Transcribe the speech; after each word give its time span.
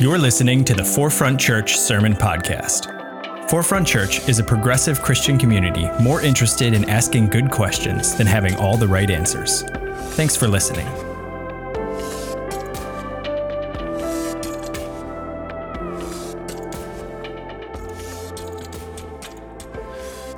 You're 0.00 0.16
listening 0.16 0.64
to 0.64 0.72
the 0.72 0.82
Forefront 0.82 1.38
Church 1.38 1.76
Sermon 1.76 2.14
Podcast. 2.14 3.50
Forefront 3.50 3.86
Church 3.86 4.26
is 4.30 4.38
a 4.38 4.42
progressive 4.42 5.02
Christian 5.02 5.36
community 5.36 5.90
more 6.00 6.22
interested 6.22 6.72
in 6.72 6.88
asking 6.88 7.26
good 7.26 7.50
questions 7.50 8.14
than 8.16 8.26
having 8.26 8.54
all 8.54 8.78
the 8.78 8.88
right 8.88 9.10
answers. 9.10 9.60
Thanks 10.14 10.34
for 10.34 10.48
listening. 10.48 10.86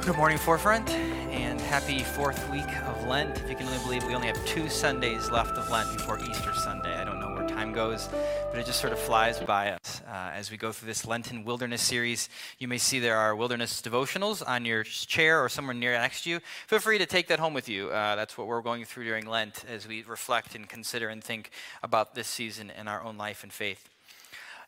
Good 0.01 0.17
morning, 0.17 0.39
Forefront, 0.39 0.91
and 0.91 1.61
happy 1.61 2.01
fourth 2.01 2.51
week 2.51 2.67
of 2.89 3.07
Lent. 3.07 3.39
If 3.39 3.49
you 3.49 3.55
can 3.55 3.69
only 3.69 3.79
believe 3.85 4.05
we 4.05 4.17
only 4.17 4.27
have 4.27 4.45
two 4.45 4.69
Sundays 4.69 5.31
left 5.31 5.57
of 5.57 5.71
Lent 5.71 5.97
before 5.97 6.19
Easter 6.19 6.53
Sunday. 6.53 6.97
I 6.97 7.05
don't 7.05 7.21
know 7.21 7.31
where 7.31 7.47
time 7.47 7.73
goes, 7.73 8.09
but 8.53 8.61
it 8.61 8.67
just 8.67 8.83
sort 8.83 8.93
of 8.93 8.99
flies 8.99 9.41
by 9.41 9.71
us 9.71 10.03
uh, 10.07 10.31
as 10.35 10.51
we 10.51 10.59
go 10.59 10.73
through 10.73 10.87
this 10.87 11.07
Lenten 11.07 11.43
wilderness 11.43 11.81
series. 11.81 12.29
You 12.59 12.69
may 12.69 12.77
see 12.77 12.99
there 12.99 13.17
are 13.17 13.35
wilderness 13.35 13.81
devotionals 13.81 14.47
on 14.47 14.67
your 14.67 14.83
chair 14.85 15.43
or 15.43 15.49
somewhere 15.49 15.73
near 15.73 15.93
next 15.93 16.25
to 16.25 16.31
you. 16.31 16.41
Feel 16.67 16.79
free 16.79 16.99
to 16.99 17.07
take 17.07 17.29
that 17.29 17.39
home 17.39 17.55
with 17.55 17.71
you. 17.71 17.89
Uh, 17.89 18.15
that's 18.15 18.37
what 18.37 18.47
we're 18.47 18.61
going 18.61 18.85
through 18.85 19.05
during 19.05 19.25
Lent 19.25 19.65
as 19.67 19.89
we 19.89 20.03
reflect 20.03 20.55
and 20.55 20.69
consider 20.69 21.09
and 21.09 21.25
think 21.25 21.51
about 21.83 22.15
this 22.15 22.29
season 22.29 22.71
in 22.79 22.89
our 22.89 23.03
own 23.03 23.17
life 23.17 23.43
and 23.43 23.55
faith. 23.55 23.89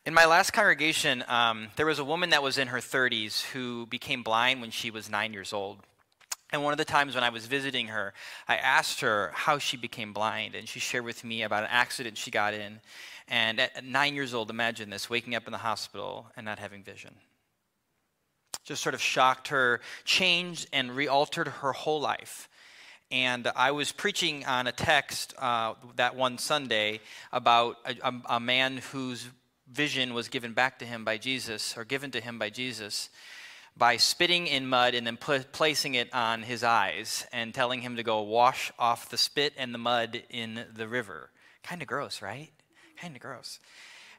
In 0.06 0.14
my 0.14 0.24
last 0.24 0.54
congregation, 0.54 1.22
um, 1.28 1.68
there 1.76 1.84
was 1.84 1.98
a 1.98 2.04
woman 2.04 2.30
that 2.30 2.42
was 2.42 2.56
in 2.56 2.68
her 2.68 2.78
30s 2.78 3.42
who 3.52 3.84
became 3.84 4.22
blind 4.22 4.62
when 4.62 4.70
she 4.70 4.90
was 4.90 5.10
nine 5.10 5.34
years 5.34 5.52
old. 5.52 5.76
And 6.54 6.62
one 6.62 6.72
of 6.72 6.78
the 6.78 6.84
times 6.84 7.16
when 7.16 7.24
I 7.24 7.30
was 7.30 7.46
visiting 7.46 7.88
her, 7.88 8.14
I 8.46 8.58
asked 8.58 9.00
her 9.00 9.32
how 9.34 9.58
she 9.58 9.76
became 9.76 10.12
blind, 10.12 10.54
and 10.54 10.68
she 10.68 10.78
shared 10.78 11.04
with 11.04 11.24
me 11.24 11.42
about 11.42 11.64
an 11.64 11.68
accident 11.72 12.16
she 12.16 12.30
got 12.30 12.54
in. 12.54 12.78
And 13.26 13.58
at 13.58 13.84
nine 13.84 14.14
years 14.14 14.32
old, 14.32 14.50
imagine 14.50 14.88
this 14.88 15.10
waking 15.10 15.34
up 15.34 15.46
in 15.46 15.52
the 15.52 15.58
hospital 15.58 16.28
and 16.36 16.46
not 16.46 16.60
having 16.60 16.84
vision. 16.84 17.16
Just 18.62 18.84
sort 18.84 18.94
of 18.94 19.02
shocked 19.02 19.48
her, 19.48 19.80
changed 20.04 20.68
and 20.72 20.94
re 20.94 21.08
altered 21.08 21.48
her 21.48 21.72
whole 21.72 22.00
life. 22.00 22.48
And 23.10 23.50
I 23.56 23.72
was 23.72 23.90
preaching 23.90 24.46
on 24.46 24.68
a 24.68 24.72
text 24.72 25.34
uh, 25.36 25.74
that 25.96 26.14
one 26.14 26.38
Sunday 26.38 27.00
about 27.32 27.78
a, 27.84 27.96
a, 28.10 28.36
a 28.36 28.40
man 28.40 28.76
whose 28.92 29.28
vision 29.72 30.14
was 30.14 30.28
given 30.28 30.52
back 30.52 30.78
to 30.78 30.84
him 30.84 31.04
by 31.04 31.18
Jesus, 31.18 31.76
or 31.76 31.84
given 31.84 32.12
to 32.12 32.20
him 32.20 32.38
by 32.38 32.48
Jesus 32.48 33.08
by 33.76 33.96
spitting 33.96 34.46
in 34.46 34.66
mud 34.66 34.94
and 34.94 35.06
then 35.06 35.16
put, 35.16 35.52
placing 35.52 35.94
it 35.94 36.12
on 36.14 36.42
his 36.42 36.62
eyes 36.62 37.26
and 37.32 37.52
telling 37.52 37.80
him 37.80 37.96
to 37.96 38.02
go 38.02 38.22
wash 38.22 38.72
off 38.78 39.08
the 39.08 39.18
spit 39.18 39.52
and 39.56 39.74
the 39.74 39.78
mud 39.78 40.22
in 40.30 40.64
the 40.74 40.86
river. 40.86 41.30
Kind 41.62 41.82
of 41.82 41.88
gross, 41.88 42.22
right? 42.22 42.50
Kind 43.00 43.16
of 43.16 43.22
gross. 43.22 43.58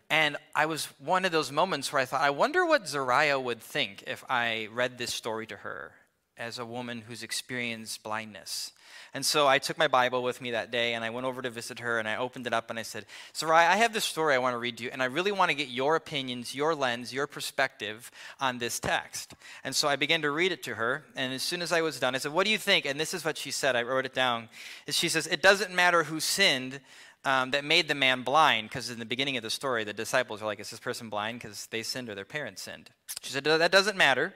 And 0.09 0.37
I 0.53 0.65
was 0.65 0.85
one 0.99 1.25
of 1.25 1.31
those 1.31 1.51
moments 1.51 1.91
where 1.91 2.01
I 2.01 2.05
thought, 2.05 2.21
I 2.21 2.29
wonder 2.29 2.65
what 2.65 2.83
Zariah 2.83 3.41
would 3.41 3.61
think 3.61 4.03
if 4.05 4.23
I 4.29 4.67
read 4.71 4.97
this 4.97 5.13
story 5.13 5.47
to 5.47 5.57
her 5.57 5.93
as 6.37 6.59
a 6.59 6.65
woman 6.65 7.03
who's 7.07 7.23
experienced 7.23 8.03
blindness. 8.03 8.71
And 9.15 9.25
so 9.25 9.47
I 9.47 9.59
took 9.59 9.77
my 9.77 9.87
Bible 9.87 10.23
with 10.23 10.41
me 10.41 10.51
that 10.51 10.71
day 10.71 10.93
and 10.93 11.03
I 11.03 11.09
went 11.09 11.25
over 11.25 11.41
to 11.41 11.49
visit 11.49 11.79
her 11.79 11.99
and 11.99 12.07
I 12.07 12.17
opened 12.17 12.47
it 12.47 12.53
up 12.53 12.69
and 12.69 12.77
I 12.77 12.81
said, 12.81 13.05
Sarai, 13.31 13.63
I 13.63 13.77
have 13.77 13.93
this 13.93 14.03
story 14.03 14.35
I 14.35 14.39
want 14.39 14.55
to 14.55 14.57
read 14.57 14.77
to 14.79 14.83
you 14.83 14.89
and 14.91 15.01
I 15.01 15.05
really 15.05 15.31
want 15.31 15.49
to 15.51 15.55
get 15.55 15.69
your 15.69 15.95
opinions, 15.95 16.53
your 16.53 16.75
lens, 16.75 17.13
your 17.13 17.25
perspective 17.25 18.11
on 18.41 18.57
this 18.57 18.77
text. 18.77 19.33
And 19.63 19.73
so 19.73 19.87
I 19.87 19.95
began 19.95 20.21
to 20.23 20.31
read 20.31 20.51
it 20.51 20.63
to 20.63 20.75
her 20.75 21.05
and 21.15 21.33
as 21.33 21.43
soon 21.43 21.61
as 21.61 21.71
I 21.71 21.81
was 21.81 21.97
done, 21.97 22.13
I 22.13 22.17
said, 22.17 22.33
What 22.33 22.45
do 22.45 22.51
you 22.51 22.57
think? 22.57 22.85
And 22.85 22.99
this 22.99 23.13
is 23.13 23.23
what 23.23 23.37
she 23.37 23.51
said. 23.51 23.77
I 23.77 23.83
wrote 23.83 24.05
it 24.05 24.13
down. 24.13 24.49
She 24.89 25.07
says, 25.07 25.27
It 25.27 25.41
doesn't 25.41 25.73
matter 25.73 26.03
who 26.03 26.19
sinned. 26.19 26.81
Um, 27.23 27.49
that 27.49 27.65
made 27.65 27.87
the 27.87 27.95
man 27.95 28.21
blind, 28.21 28.69
because 28.69 28.91
in 28.91 28.99
the 28.99 29.05
beginning 29.05 29.35
of 29.35 29.41
the 29.41 29.49
story, 29.49 29.83
the 29.83 29.93
disciples 29.93 30.43
are 30.43 30.45
like, 30.45 30.59
Is 30.59 30.69
this 30.69 30.79
person 30.79 31.09
blind 31.09 31.39
because 31.39 31.65
they 31.71 31.81
sinned 31.81 32.07
or 32.07 32.13
their 32.13 32.23
parents 32.23 32.61
sinned? 32.61 32.91
She 33.23 33.31
said, 33.31 33.45
That 33.45 33.71
doesn't 33.71 33.97
matter. 33.97 34.35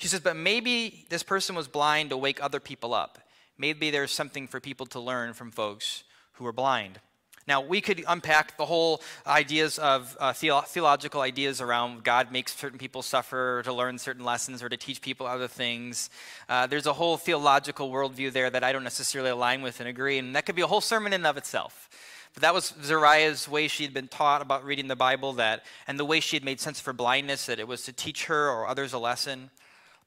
She 0.00 0.08
says, 0.08 0.20
But 0.20 0.36
maybe 0.36 1.06
this 1.08 1.22
person 1.22 1.54
was 1.54 1.68
blind 1.68 2.10
to 2.10 2.16
wake 2.16 2.42
other 2.42 2.58
people 2.58 2.92
up 2.92 3.18
maybe 3.60 3.90
there's 3.90 4.10
something 4.10 4.48
for 4.48 4.58
people 4.58 4.86
to 4.86 4.98
learn 4.98 5.34
from 5.34 5.50
folks 5.50 6.04
who 6.32 6.46
are 6.46 6.52
blind. 6.52 6.98
Now, 7.46 7.60
we 7.60 7.80
could 7.80 8.02
unpack 8.06 8.56
the 8.56 8.64
whole 8.64 9.02
ideas 9.26 9.78
of 9.78 10.16
uh, 10.20 10.32
theo- 10.32 10.60
theological 10.60 11.20
ideas 11.20 11.60
around 11.60 12.04
God 12.04 12.32
makes 12.32 12.56
certain 12.56 12.78
people 12.78 13.02
suffer 13.02 13.62
to 13.64 13.72
learn 13.72 13.98
certain 13.98 14.24
lessons 14.24 14.62
or 14.62 14.68
to 14.68 14.76
teach 14.76 15.02
people 15.02 15.26
other 15.26 15.48
things. 15.48 16.10
Uh, 16.48 16.66
there's 16.66 16.86
a 16.86 16.92
whole 16.92 17.16
theological 17.16 17.90
worldview 17.90 18.32
there 18.32 18.50
that 18.50 18.64
I 18.64 18.72
don't 18.72 18.84
necessarily 18.84 19.30
align 19.30 19.62
with 19.62 19.80
and 19.80 19.88
agree, 19.88 20.18
and 20.18 20.34
that 20.36 20.46
could 20.46 20.54
be 20.54 20.62
a 20.62 20.66
whole 20.66 20.80
sermon 20.80 21.12
in 21.12 21.20
and 21.20 21.26
of 21.26 21.36
itself. 21.36 21.88
But 22.34 22.42
that 22.42 22.54
was 22.54 22.72
Zariah's 22.82 23.48
way 23.48 23.68
she 23.68 23.84
had 23.84 23.92
been 23.92 24.08
taught 24.08 24.42
about 24.42 24.64
reading 24.64 24.86
the 24.86 24.96
Bible, 24.96 25.32
that, 25.34 25.64
and 25.88 25.98
the 25.98 26.04
way 26.04 26.20
she 26.20 26.36
had 26.36 26.44
made 26.44 26.60
sense 26.60 26.78
for 26.78 26.92
blindness, 26.92 27.46
that 27.46 27.58
it 27.58 27.66
was 27.66 27.82
to 27.84 27.92
teach 27.92 28.26
her 28.26 28.48
or 28.48 28.68
others 28.68 28.92
a 28.92 28.98
lesson. 28.98 29.50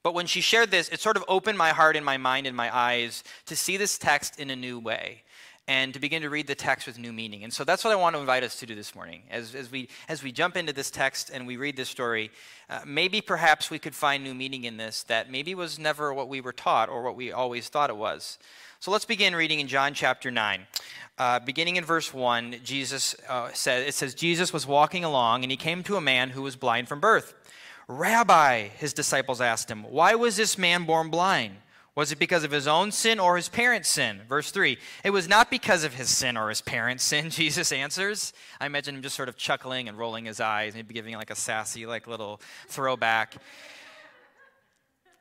But 0.04 0.14
when 0.14 0.26
she 0.26 0.42
shared 0.42 0.70
this, 0.70 0.90
it 0.90 1.00
sort 1.00 1.16
of 1.16 1.24
opened 1.26 1.56
my 1.56 1.70
heart 1.70 1.96
and 1.96 2.04
my 2.04 2.18
mind 2.18 2.46
and 2.46 2.54
my 2.54 2.74
eyes 2.74 3.24
to 3.46 3.56
see 3.56 3.78
this 3.78 3.96
text 3.98 4.38
in 4.38 4.50
a 4.50 4.56
new 4.56 4.78
way 4.78 5.22
and 5.66 5.94
to 5.94 5.98
begin 5.98 6.20
to 6.20 6.28
read 6.28 6.46
the 6.46 6.54
text 6.54 6.86
with 6.86 6.98
new 6.98 7.12
meaning. 7.12 7.42
And 7.42 7.50
so 7.50 7.64
that's 7.64 7.84
what 7.84 7.92
I 7.92 7.96
want 7.96 8.14
to 8.14 8.20
invite 8.20 8.42
us 8.42 8.60
to 8.60 8.66
do 8.66 8.74
this 8.74 8.94
morning. 8.94 9.22
As, 9.30 9.54
as, 9.54 9.72
we, 9.72 9.88
as 10.06 10.22
we 10.22 10.30
jump 10.30 10.58
into 10.58 10.74
this 10.74 10.90
text 10.90 11.30
and 11.32 11.46
we 11.46 11.56
read 11.56 11.74
this 11.74 11.88
story, 11.88 12.30
uh, 12.68 12.80
maybe 12.84 13.22
perhaps 13.22 13.70
we 13.70 13.78
could 13.78 13.94
find 13.94 14.22
new 14.22 14.34
meaning 14.34 14.64
in 14.64 14.76
this 14.76 15.04
that 15.04 15.30
maybe 15.30 15.54
was 15.54 15.78
never 15.78 16.12
what 16.12 16.28
we 16.28 16.42
were 16.42 16.52
taught 16.52 16.90
or 16.90 17.02
what 17.02 17.16
we 17.16 17.32
always 17.32 17.70
thought 17.70 17.88
it 17.88 17.96
was. 17.96 18.38
So 18.80 18.90
let's 18.90 19.06
begin 19.06 19.34
reading 19.34 19.60
in 19.60 19.68
John 19.68 19.94
chapter 19.94 20.30
9. 20.30 20.66
Uh, 21.16 21.38
beginning 21.38 21.76
in 21.76 21.84
verse 21.84 22.12
1, 22.12 22.56
Jesus 22.62 23.16
uh, 23.26 23.50
says, 23.54 23.88
it 23.88 23.94
says, 23.94 24.14
Jesus 24.14 24.52
was 24.52 24.66
walking 24.66 25.02
along 25.02 25.44
and 25.44 25.50
he 25.50 25.56
came 25.56 25.82
to 25.84 25.96
a 25.96 26.02
man 26.02 26.28
who 26.28 26.42
was 26.42 26.56
blind 26.56 26.88
from 26.88 27.00
birth. 27.00 27.34
Rabbi, 27.88 28.68
his 28.68 28.92
disciples 28.92 29.40
asked 29.40 29.70
him, 29.70 29.84
why 29.84 30.14
was 30.14 30.36
this 30.36 30.56
man 30.56 30.84
born 30.84 31.10
blind? 31.10 31.56
Was 31.96 32.10
it 32.10 32.18
because 32.18 32.42
of 32.42 32.50
his 32.50 32.66
own 32.66 32.90
sin 32.90 33.20
or 33.20 33.36
his 33.36 33.48
parents' 33.48 33.88
sin? 33.88 34.22
Verse 34.28 34.50
3. 34.50 34.78
It 35.04 35.10
was 35.10 35.28
not 35.28 35.48
because 35.48 35.84
of 35.84 35.94
his 35.94 36.10
sin 36.10 36.36
or 36.36 36.48
his 36.48 36.60
parents' 36.60 37.04
sin, 37.04 37.30
Jesus 37.30 37.70
answers. 37.70 38.32
I 38.60 38.66
imagine 38.66 38.96
him 38.96 39.02
just 39.02 39.14
sort 39.14 39.28
of 39.28 39.36
chuckling 39.36 39.88
and 39.88 39.96
rolling 39.96 40.24
his 40.24 40.40
eyes, 40.40 40.74
maybe 40.74 40.92
giving 40.92 41.14
like 41.14 41.30
a 41.30 41.36
sassy, 41.36 41.86
like 41.86 42.08
little 42.08 42.40
throwback 42.68 43.36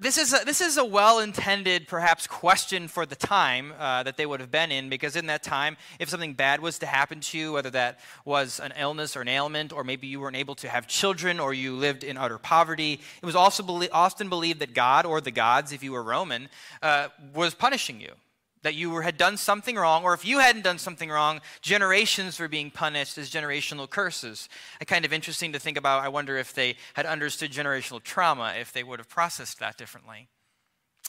this 0.03 0.17
is 0.17 0.33
a, 0.33 0.43
this 0.45 0.59
is 0.59 0.75
a 0.77 0.83
well-intended 0.83 1.87
perhaps 1.87 2.27
question 2.27 2.89
for 2.89 3.05
the 3.05 3.15
time 3.15 3.71
uh, 3.79 4.03
that 4.03 4.17
they 4.17 4.25
would 4.25 4.41
have 4.41 4.51
been 4.51 4.69
in 4.69 4.89
because 4.89 5.15
in 5.15 5.27
that 5.27 5.41
time 5.41 5.77
if 5.97 6.09
something 6.09 6.33
bad 6.33 6.59
was 6.59 6.77
to 6.77 6.85
happen 6.85 7.21
to 7.21 7.37
you 7.37 7.53
whether 7.53 7.69
that 7.69 8.01
was 8.25 8.59
an 8.59 8.73
illness 8.77 9.15
or 9.15 9.21
an 9.21 9.29
ailment 9.29 9.71
or 9.71 9.85
maybe 9.85 10.05
you 10.05 10.19
weren't 10.19 10.35
able 10.35 10.55
to 10.55 10.67
have 10.67 10.87
children 10.87 11.39
or 11.39 11.53
you 11.53 11.73
lived 11.73 12.03
in 12.03 12.17
utter 12.17 12.37
poverty 12.37 12.99
it 13.21 13.25
was 13.25 13.35
also 13.35 13.63
often 13.93 14.27
believed 14.27 14.59
that 14.59 14.73
god 14.73 15.05
or 15.05 15.21
the 15.21 15.31
gods 15.31 15.71
if 15.71 15.81
you 15.81 15.93
were 15.93 16.03
roman 16.03 16.49
uh, 16.81 17.07
was 17.33 17.53
punishing 17.53 18.01
you 18.01 18.11
that 18.63 18.75
you 18.75 18.89
were, 18.89 19.01
had 19.01 19.17
done 19.17 19.37
something 19.37 19.75
wrong, 19.75 20.03
or 20.03 20.13
if 20.13 20.25
you 20.25 20.39
hadn't 20.39 20.63
done 20.63 20.79
something 20.79 21.09
wrong, 21.09 21.41
generations 21.61 22.39
were 22.39 22.47
being 22.47 22.71
punished 22.71 23.17
as 23.17 23.29
generational 23.29 23.89
curses. 23.89 24.49
Kind 24.87 25.05
of 25.05 25.13
interesting 25.13 25.53
to 25.53 25.59
think 25.59 25.77
about. 25.77 26.03
I 26.03 26.09
wonder 26.09 26.37
if 26.37 26.53
they 26.53 26.75
had 26.95 27.05
understood 27.05 27.51
generational 27.51 28.01
trauma, 28.01 28.53
if 28.59 28.73
they 28.73 28.83
would 28.83 28.99
have 28.99 29.09
processed 29.09 29.59
that 29.59 29.77
differently. 29.77 30.27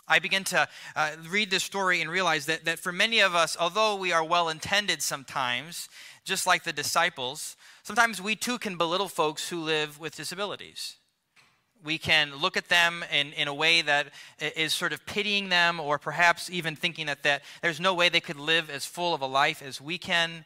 I 0.07 0.19
begin 0.19 0.45
to 0.45 0.69
uh, 0.95 1.13
read 1.31 1.51
this 1.51 1.65
story 1.65 2.03
and 2.03 2.11
realize 2.11 2.47
that, 2.47 2.67
that 2.67 2.79
for 2.79 2.93
many 2.93 3.21
of 3.21 3.35
us, 3.35 3.57
although 3.59 3.97
we 3.97 4.13
are 4.13 4.25
well 4.25 4.51
intended 4.51 5.01
sometimes, 5.01 5.89
just 6.25 6.47
like 6.47 6.65
the 6.65 6.73
disciples, 6.75 7.57
sometimes 7.83 8.21
we 8.21 8.37
too 8.37 8.59
can 8.59 8.77
belittle 8.77 9.09
folks 9.09 9.49
who 9.49 9.61
live 9.61 9.99
with 9.99 10.15
disabilities 10.15 10.97
we 11.85 11.99
can 11.99 12.35
look 12.37 12.57
at 12.57 12.69
them 12.69 13.05
in, 13.13 13.33
in 13.35 13.47
a 13.47 13.55
way 13.55 13.83
that 13.83 14.09
is 14.41 14.73
sort 14.73 14.93
of 14.93 15.05
pitying 15.05 15.51
them 15.51 15.79
or 15.79 15.99
perhaps 15.99 16.49
even 16.51 16.75
thinking 16.75 17.07
that, 17.07 17.23
that 17.23 17.43
there's 17.63 17.79
no 17.79 17.95
way 17.95 18.09
they 18.09 18.21
could 18.21 18.39
live 18.39 18.71
as 18.71 18.87
full 18.87 19.15
of 19.15 19.21
a 19.21 19.27
life 19.27 19.63
as 19.63 19.81
we 19.81 19.99
can. 19.99 20.45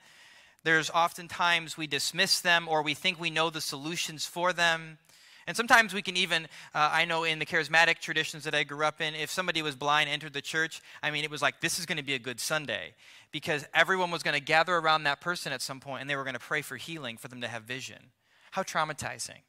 There's 0.64 0.90
oftentimes 0.90 1.76
we 1.76 1.86
dismiss 1.86 2.40
them 2.40 2.68
or 2.68 2.82
we 2.82 2.94
think 2.94 3.20
we 3.20 3.30
know 3.30 3.50
the 3.50 3.60
solutions 3.60 4.26
for 4.26 4.52
them. 4.52 4.98
And 5.46 5.56
sometimes 5.56 5.94
we 5.94 6.02
can 6.02 6.16
even, 6.16 6.44
uh, 6.74 6.90
I 6.92 7.06
know 7.06 7.24
in 7.24 7.38
the 7.38 7.46
charismatic 7.46 8.00
traditions 8.00 8.44
that 8.44 8.54
I 8.54 8.64
grew 8.64 8.84
up 8.84 9.00
in, 9.00 9.14
if 9.14 9.30
somebody 9.30 9.62
was 9.62 9.76
blind, 9.76 10.10
entered 10.10 10.34
the 10.34 10.42
church, 10.42 10.82
I 11.02 11.10
mean, 11.10 11.24
it 11.24 11.30
was 11.30 11.40
like, 11.40 11.60
this 11.60 11.78
is 11.78 11.86
going 11.86 11.96
to 11.96 12.04
be 12.04 12.14
a 12.14 12.18
good 12.18 12.38
Sunday 12.38 12.92
because 13.30 13.64
everyone 13.72 14.10
was 14.10 14.22
going 14.22 14.34
to 14.34 14.44
gather 14.44 14.76
around 14.76 15.04
that 15.04 15.20
person 15.20 15.52
at 15.52 15.62
some 15.62 15.80
point 15.80 16.02
and 16.02 16.10
they 16.10 16.16
were 16.16 16.24
going 16.24 16.34
to 16.34 16.40
pray 16.40 16.60
for 16.60 16.76
healing 16.76 17.16
for 17.16 17.28
them 17.28 17.40
to 17.40 17.48
have 17.48 17.62
vision. 17.62 18.10
How 18.50 18.62
traumatizing 18.62 19.40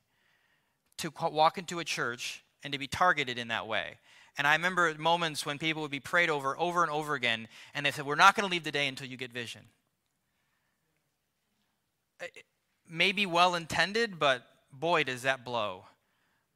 to 0.99 1.11
walk 1.31 1.57
into 1.57 1.79
a 1.79 1.83
church 1.83 2.43
and 2.63 2.73
to 2.73 2.79
be 2.79 2.87
targeted 2.87 3.37
in 3.37 3.49
that 3.49 3.67
way. 3.67 3.97
And 4.37 4.47
I 4.47 4.53
remember 4.53 4.93
moments 4.97 5.45
when 5.45 5.57
people 5.57 5.81
would 5.81 5.91
be 5.91 5.99
prayed 5.99 6.29
over 6.29 6.57
over 6.57 6.81
and 6.83 6.91
over 6.91 7.13
again, 7.13 7.47
and 7.73 7.85
they 7.85 7.91
said, 7.91 8.05
We're 8.05 8.15
not 8.15 8.35
going 8.35 8.47
to 8.47 8.51
leave 8.51 8.63
the 8.63 8.71
day 8.71 8.87
until 8.87 9.07
you 9.07 9.17
get 9.17 9.33
vision. 9.33 9.61
Maybe 12.89 13.25
well 13.25 13.55
intended, 13.55 14.19
but 14.19 14.43
boy, 14.71 15.03
does 15.03 15.23
that 15.23 15.43
blow. 15.43 15.85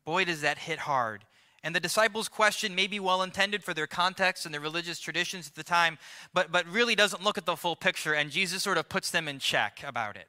Boy, 0.06 0.26
does 0.26 0.42
that 0.42 0.60
hit 0.60 0.80
hard. 0.80 1.26
And 1.64 1.74
the 1.74 1.80
disciples' 1.80 2.28
question 2.28 2.76
may 2.76 2.88
be 2.88 3.00
well 3.00 3.22
intended 3.22 3.64
for 3.64 3.74
their 3.74 3.88
context 3.88 4.46
and 4.46 4.54
their 4.54 4.62
religious 4.62 5.00
traditions 5.00 5.48
at 5.48 5.56
the 5.56 5.64
time, 5.64 5.98
but, 6.34 6.52
but 6.52 6.68
really 6.68 6.94
doesn't 6.94 7.24
look 7.24 7.38
at 7.38 7.46
the 7.46 7.56
full 7.56 7.78
picture, 7.78 8.14
and 8.14 8.32
Jesus 8.32 8.64
sort 8.64 8.78
of 8.78 8.90
puts 8.90 9.12
them 9.12 9.30
in 9.30 9.40
check 9.40 9.82
about 9.86 10.18
it. 10.18 10.28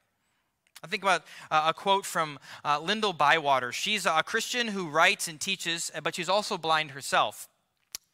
I 0.84 0.86
think 0.86 1.02
about 1.02 1.22
uh, 1.50 1.64
a 1.68 1.72
quote 1.72 2.04
from 2.04 2.38
uh, 2.62 2.78
Lyndall 2.78 3.14
Bywater. 3.14 3.72
She's 3.72 4.04
a 4.04 4.22
Christian 4.22 4.68
who 4.68 4.90
writes 4.90 5.28
and 5.28 5.40
teaches, 5.40 5.90
but 6.02 6.14
she's 6.14 6.28
also 6.28 6.58
blind 6.58 6.90
herself. 6.90 7.48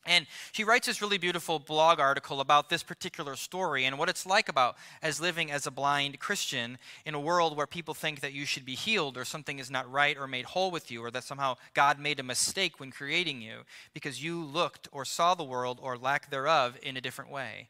And 0.06 0.28
she 0.52 0.62
writes 0.62 0.86
this 0.86 1.02
really 1.02 1.18
beautiful 1.18 1.58
blog 1.58 1.98
article 1.98 2.40
about 2.40 2.70
this 2.70 2.84
particular 2.84 3.34
story 3.34 3.86
and 3.86 3.98
what 3.98 4.08
it's 4.08 4.24
like 4.24 4.48
about 4.48 4.76
as 5.02 5.20
living 5.20 5.50
as 5.50 5.66
a 5.66 5.70
blind 5.72 6.20
Christian 6.20 6.78
in 7.04 7.14
a 7.14 7.20
world 7.20 7.56
where 7.56 7.66
people 7.66 7.92
think 7.92 8.20
that 8.20 8.32
you 8.32 8.46
should 8.46 8.64
be 8.64 8.76
healed 8.76 9.18
or 9.18 9.24
something 9.24 9.58
is 9.58 9.70
not 9.70 9.90
right 9.90 10.16
or 10.16 10.28
made 10.28 10.44
whole 10.44 10.70
with 10.70 10.92
you 10.92 11.04
or 11.04 11.10
that 11.10 11.24
somehow 11.24 11.56
God 11.74 11.98
made 11.98 12.20
a 12.20 12.22
mistake 12.22 12.78
when 12.78 12.92
creating 12.92 13.42
you 13.42 13.62
because 13.94 14.22
you 14.22 14.44
looked 14.44 14.88
or 14.92 15.04
saw 15.04 15.34
the 15.34 15.42
world 15.42 15.80
or 15.82 15.98
lack 15.98 16.30
thereof 16.30 16.78
in 16.84 16.96
a 16.96 17.00
different 17.00 17.32
way. 17.32 17.68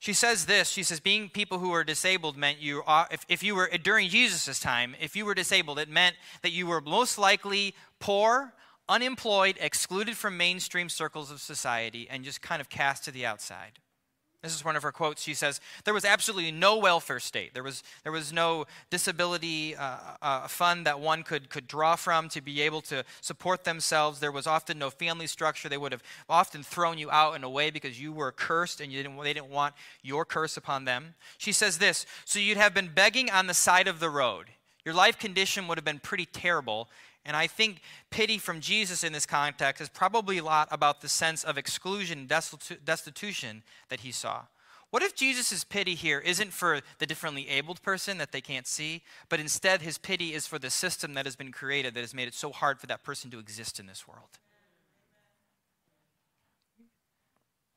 She 0.00 0.14
says 0.14 0.46
this. 0.46 0.70
She 0.70 0.82
says, 0.82 0.98
being 0.98 1.28
people 1.28 1.58
who 1.58 1.72
are 1.72 1.84
disabled 1.84 2.36
meant 2.36 2.58
you, 2.58 2.82
if, 3.10 3.24
if 3.28 3.42
you 3.42 3.54
were, 3.54 3.68
during 3.82 4.08
Jesus' 4.08 4.58
time, 4.58 4.96
if 4.98 5.14
you 5.14 5.26
were 5.26 5.34
disabled, 5.34 5.78
it 5.78 5.90
meant 5.90 6.16
that 6.40 6.52
you 6.52 6.66
were 6.66 6.80
most 6.80 7.18
likely 7.18 7.74
poor, 7.98 8.54
unemployed, 8.88 9.56
excluded 9.60 10.16
from 10.16 10.38
mainstream 10.38 10.88
circles 10.88 11.30
of 11.30 11.38
society, 11.38 12.08
and 12.10 12.24
just 12.24 12.40
kind 12.40 12.62
of 12.62 12.70
cast 12.70 13.04
to 13.04 13.10
the 13.10 13.26
outside. 13.26 13.78
This 14.42 14.54
is 14.54 14.64
one 14.64 14.74
of 14.74 14.82
her 14.82 14.92
quotes. 14.92 15.22
She 15.22 15.34
says, 15.34 15.60
There 15.84 15.92
was 15.92 16.04
absolutely 16.04 16.50
no 16.50 16.78
welfare 16.78 17.20
state. 17.20 17.52
There 17.52 17.62
was, 17.62 17.82
there 18.04 18.12
was 18.12 18.32
no 18.32 18.64
disability 18.88 19.76
uh, 19.76 19.96
uh, 20.22 20.48
fund 20.48 20.86
that 20.86 20.98
one 20.98 21.22
could, 21.22 21.50
could 21.50 21.66
draw 21.66 21.94
from 21.94 22.30
to 22.30 22.40
be 22.40 22.62
able 22.62 22.80
to 22.82 23.04
support 23.20 23.64
themselves. 23.64 24.18
There 24.18 24.32
was 24.32 24.46
often 24.46 24.78
no 24.78 24.88
family 24.88 25.26
structure. 25.26 25.68
They 25.68 25.76
would 25.76 25.92
have 25.92 26.02
often 26.28 26.62
thrown 26.62 26.96
you 26.96 27.10
out 27.10 27.36
in 27.36 27.44
a 27.44 27.50
way 27.50 27.70
because 27.70 28.00
you 28.00 28.12
were 28.12 28.32
cursed 28.32 28.80
and 28.80 28.90
didn't, 28.90 29.16
they 29.22 29.34
didn't 29.34 29.50
want 29.50 29.74
your 30.02 30.24
curse 30.24 30.56
upon 30.56 30.86
them. 30.86 31.14
She 31.36 31.52
says 31.52 31.76
this 31.76 32.06
So 32.24 32.38
you'd 32.38 32.56
have 32.56 32.72
been 32.72 32.88
begging 32.94 33.30
on 33.30 33.46
the 33.46 33.54
side 33.54 33.88
of 33.88 34.00
the 34.00 34.10
road. 34.10 34.46
Your 34.86 34.94
life 34.94 35.18
condition 35.18 35.68
would 35.68 35.76
have 35.76 35.84
been 35.84 35.98
pretty 35.98 36.24
terrible, 36.24 36.88
and 37.24 37.36
I 37.36 37.46
think 37.46 37.82
pity 38.10 38.38
from 38.38 38.60
Jesus 38.60 39.04
in 39.04 39.12
this 39.12 39.26
context 39.26 39.82
is 39.82 39.88
probably 39.88 40.38
a 40.38 40.44
lot 40.44 40.68
about 40.70 41.00
the 41.00 41.08
sense 41.08 41.44
of 41.44 41.58
exclusion, 41.58 42.26
destitution 42.26 43.62
that 43.88 44.00
he 44.00 44.12
saw. 44.12 44.42
What 44.90 45.04
if 45.04 45.14
Jesus' 45.14 45.62
pity 45.62 45.94
here 45.94 46.18
isn't 46.18 46.52
for 46.52 46.80
the 46.98 47.06
differently 47.06 47.48
abled 47.48 47.80
person 47.82 48.18
that 48.18 48.32
they 48.32 48.40
can't 48.40 48.66
see, 48.66 49.02
but 49.28 49.38
instead 49.38 49.82
his 49.82 49.98
pity 49.98 50.34
is 50.34 50.48
for 50.48 50.58
the 50.58 50.70
system 50.70 51.14
that 51.14 51.26
has 51.26 51.36
been 51.36 51.52
created 51.52 51.94
that 51.94 52.00
has 52.00 52.14
made 52.14 52.26
it 52.26 52.34
so 52.34 52.50
hard 52.50 52.80
for 52.80 52.86
that 52.86 53.04
person 53.04 53.30
to 53.30 53.38
exist 53.38 53.78
in 53.78 53.86
this 53.86 54.08
world? 54.08 54.38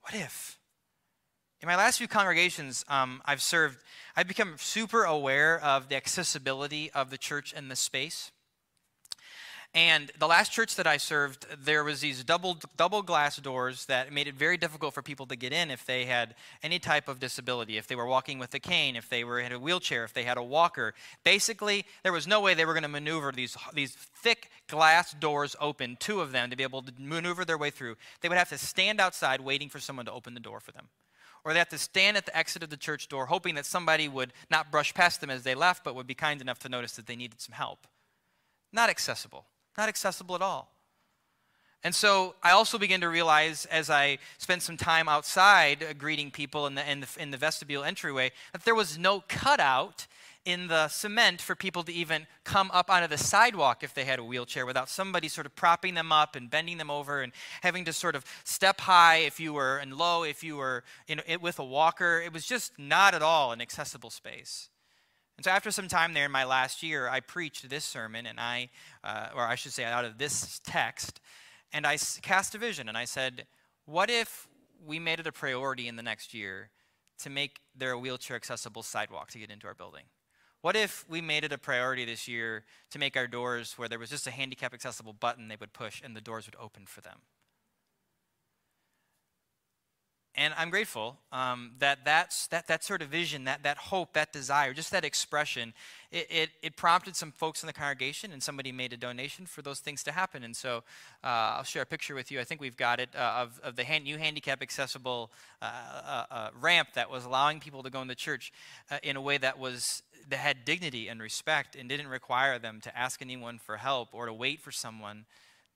What 0.01 0.15
if? 0.15 0.57
In 1.61 1.67
my 1.67 1.75
last 1.75 1.99
few 1.99 2.07
congregations 2.07 2.83
um, 2.87 3.21
I've 3.25 3.41
served, 3.41 3.77
I've 4.17 4.27
become 4.27 4.55
super 4.57 5.03
aware 5.03 5.61
of 5.61 5.89
the 5.89 5.95
accessibility 5.95 6.91
of 6.91 7.09
the 7.09 7.17
church 7.17 7.53
and 7.55 7.69
the 7.69 7.75
space. 7.75 8.31
And 9.75 10.11
the 10.19 10.27
last 10.27 10.51
church 10.51 10.75
that 10.75 10.85
I 10.85 10.97
served, 10.97 11.47
there 11.59 11.83
was 11.83 11.99
these 12.01 12.23
double 12.23 12.59
double 12.77 13.01
glass 13.01 13.37
doors 13.37 13.87
that 13.87 14.13
made 14.13 14.27
it 14.27 14.35
very 14.35 14.55
difficult 14.55 14.93
for 14.93 15.01
people 15.01 15.25
to 15.25 15.35
get 15.35 15.51
in 15.51 15.71
if 15.71 15.83
they 15.83 16.05
had 16.05 16.35
any 16.61 16.77
type 16.77 17.07
of 17.07 17.19
disability, 17.19 17.77
if 17.77 17.87
they 17.87 17.95
were 17.95 18.05
walking 18.05 18.37
with 18.37 18.53
a 18.53 18.59
cane, 18.59 18.95
if 18.95 19.09
they 19.09 19.23
were 19.23 19.39
in 19.39 19.51
a 19.51 19.57
wheelchair, 19.57 20.03
if 20.03 20.13
they 20.13 20.25
had 20.25 20.37
a 20.37 20.43
walker. 20.43 20.93
Basically, 21.23 21.85
there 22.03 22.13
was 22.13 22.27
no 22.27 22.39
way 22.39 22.53
they 22.53 22.65
were 22.65 22.73
going 22.73 22.83
to 22.83 22.87
maneuver 22.87 23.31
these 23.31 23.57
these 23.73 23.95
thick 23.95 24.51
glass 24.67 25.11
doors 25.13 25.55
open, 25.59 25.97
two 25.99 26.21
of 26.21 26.31
them, 26.31 26.51
to 26.51 26.55
be 26.55 26.63
able 26.63 26.83
to 26.83 26.93
maneuver 26.99 27.43
their 27.43 27.57
way 27.57 27.71
through. 27.71 27.95
They 28.21 28.29
would 28.29 28.37
have 28.37 28.49
to 28.49 28.59
stand 28.59 29.01
outside 29.01 29.41
waiting 29.41 29.69
for 29.69 29.79
someone 29.79 30.05
to 30.05 30.11
open 30.11 30.35
the 30.35 30.39
door 30.39 30.59
for 30.59 30.71
them. 30.71 30.89
Or 31.43 31.51
they 31.51 31.59
have 31.59 31.69
to 31.69 31.79
stand 31.79 32.15
at 32.15 32.27
the 32.27 32.37
exit 32.37 32.61
of 32.61 32.69
the 32.69 32.77
church 32.77 33.07
door 33.07 33.25
hoping 33.25 33.55
that 33.55 33.65
somebody 33.65 34.07
would 34.07 34.33
not 34.51 34.71
brush 34.71 34.93
past 34.93 35.19
them 35.19 35.31
as 35.31 35.41
they 35.41 35.55
left, 35.55 35.83
but 35.83 35.95
would 35.95 36.07
be 36.07 36.13
kind 36.13 36.41
enough 36.41 36.59
to 36.59 36.69
notice 36.69 36.93
that 36.93 37.07
they 37.07 37.15
needed 37.15 37.41
some 37.41 37.53
help. 37.53 37.87
Not 38.71 38.91
accessible. 38.91 39.47
Not 39.77 39.89
accessible 39.89 40.35
at 40.35 40.41
all. 40.41 40.73
And 41.83 41.93
so 41.93 42.35
I 42.41 42.51
also 42.51 42.77
began 42.77 43.01
to 43.01 43.09
realize 43.09 43.65
as 43.65 43.89
I 43.89 44.19
spent 44.37 44.61
some 44.61 44.77
time 44.77 45.09
outside 45.09 45.83
uh, 45.83 45.93
greeting 45.93 46.31
people 46.31 46.65
in 46.65 46.75
the, 46.75 46.89
in, 46.89 47.01
the, 47.01 47.07
in 47.19 47.31
the 47.31 47.37
vestibule 47.37 47.83
entryway 47.83 48.31
that 48.53 48.63
there 48.63 48.75
was 48.75 48.97
no 48.97 49.21
cutout 49.27 50.07
in 50.45 50.67
the 50.67 50.87
cement 50.87 51.41
for 51.41 51.55
people 51.55 51.83
to 51.83 51.91
even 51.91 52.27
come 52.43 52.69
up 52.71 52.89
onto 52.89 53.07
the 53.07 53.17
sidewalk 53.17 53.83
if 53.83 53.93
they 53.93 54.03
had 54.03 54.19
a 54.19 54.23
wheelchair 54.23 54.65
without 54.65 54.89
somebody 54.89 55.27
sort 55.27 55.45
of 55.45 55.55
propping 55.55 55.93
them 55.93 56.11
up 56.11 56.35
and 56.35 56.49
bending 56.49 56.77
them 56.77 56.91
over 56.91 57.21
and 57.21 57.31
having 57.61 57.85
to 57.85 57.93
sort 57.93 58.15
of 58.15 58.25
step 58.43 58.81
high 58.81 59.17
if 59.17 59.39
you 59.39 59.53
were 59.53 59.77
and 59.77 59.93
low 59.93 60.23
if 60.23 60.43
you 60.43 60.57
were 60.57 60.83
in, 61.07 61.21
with 61.41 61.59
a 61.59 61.65
walker. 61.65 62.21
It 62.23 62.33
was 62.33 62.45
just 62.45 62.77
not 62.77 63.13
at 63.13 63.21
all 63.21 63.51
an 63.51 63.61
accessible 63.61 64.09
space. 64.09 64.69
And 65.43 65.51
so, 65.51 65.51
after 65.51 65.71
some 65.71 65.89
time 65.89 66.13
there 66.13 66.23
in 66.23 66.31
my 66.31 66.45
last 66.45 66.81
year, 66.81 67.09
I 67.09 67.19
preached 67.19 67.69
this 67.69 67.83
sermon, 67.83 68.25
and 68.25 68.39
I, 68.39 68.69
uh, 69.03 69.27
or 69.35 69.41
I 69.41 69.55
should 69.55 69.73
say, 69.73 69.83
out 69.83 70.05
of 70.05 70.17
this 70.17 70.61
text, 70.63 71.19
and 71.73 71.85
I 71.85 71.97
cast 72.21 72.55
a 72.55 72.57
vision, 72.57 72.87
and 72.87 72.97
I 72.97 73.03
said, 73.03 73.45
What 73.83 74.09
if 74.09 74.47
we 74.87 74.99
made 74.99 75.19
it 75.19 75.27
a 75.27 75.33
priority 75.33 75.89
in 75.89 75.97
the 75.97 76.01
next 76.01 76.33
year 76.33 76.69
to 77.19 77.29
make 77.29 77.59
there 77.75 77.91
a 77.91 77.99
wheelchair 77.99 78.37
accessible 78.37 78.83
sidewalk 78.83 79.31
to 79.31 79.37
get 79.37 79.51
into 79.51 79.67
our 79.67 79.73
building? 79.73 80.03
What 80.61 80.77
if 80.77 81.03
we 81.09 81.19
made 81.19 81.43
it 81.43 81.51
a 81.51 81.57
priority 81.57 82.05
this 82.05 82.25
year 82.25 82.63
to 82.91 82.97
make 82.97 83.17
our 83.17 83.27
doors 83.27 83.73
where 83.73 83.89
there 83.89 83.99
was 83.99 84.11
just 84.11 84.25
a 84.27 84.31
handicap 84.31 84.73
accessible 84.73 85.11
button 85.11 85.49
they 85.49 85.57
would 85.57 85.73
push 85.73 86.01
and 86.01 86.15
the 86.15 86.21
doors 86.21 86.45
would 86.45 86.55
open 86.57 86.85
for 86.85 87.01
them? 87.01 87.19
And 90.35 90.51
I'm 90.57 90.71
grateful 90.71 91.17
um, 91.31 91.73
that 91.77 91.99
that's, 92.05 92.47
that, 92.47 92.65
that 92.67 92.83
sort 92.83 93.03
of 93.03 93.09
vision, 93.09 93.43
that, 93.43 93.61
that 93.63 93.77
hope, 93.77 94.13
that 94.13 94.33
desire, 94.33 94.73
just 94.73 94.89
that 94.89 95.05
expression, 95.05 95.73
it, 96.11 96.25
it, 96.29 96.49
it, 96.63 96.75
prompted 96.75 97.15
some 97.15 97.31
folks 97.31 97.61
in 97.61 97.67
the 97.67 97.73
congregation, 97.73 98.31
and 98.31 98.41
somebody 98.41 98.71
made 98.71 98.93
a 98.93 98.97
donation 98.97 99.45
for 99.45 99.61
those 99.61 99.79
things 99.79 100.01
to 100.03 100.11
happen. 100.11 100.43
And 100.43 100.55
so 100.55 100.77
uh, 101.23 101.57
I'll 101.57 101.63
share 101.63 101.83
a 101.83 101.85
picture 101.85 102.15
with 102.15 102.31
you. 102.31 102.39
I 102.39 102.45
think 102.45 102.61
we've 102.61 102.77
got 102.77 102.99
it 102.99 103.09
uh, 103.15 103.43
of, 103.43 103.59
of 103.63 103.75
the 103.75 103.83
hand, 103.83 104.05
new 104.05 104.17
handicap 104.17 104.63
accessible 104.63 105.31
uh, 105.61 105.65
uh, 105.65 106.25
uh, 106.31 106.49
ramp 106.59 106.89
that 106.95 107.11
was 107.11 107.25
allowing 107.25 107.59
people 107.59 107.83
to 107.83 107.91
go 107.91 108.01
in 108.01 108.07
the 108.07 108.15
church 108.15 108.51
uh, 108.89 108.97
in 109.03 109.15
a 109.15 109.21
way 109.21 109.37
that 109.37 109.59
was 109.59 110.01
that 110.29 110.37
had 110.37 110.65
dignity 110.65 111.09
and 111.09 111.21
respect 111.21 111.75
and 111.75 111.89
didn't 111.89 112.07
require 112.07 112.57
them 112.57 112.79
to 112.81 112.97
ask 112.97 113.21
anyone 113.21 113.59
for 113.59 113.77
help 113.77 114.09
or 114.13 114.25
to 114.25 114.33
wait 114.33 114.61
for 114.61 114.71
someone. 114.71 115.25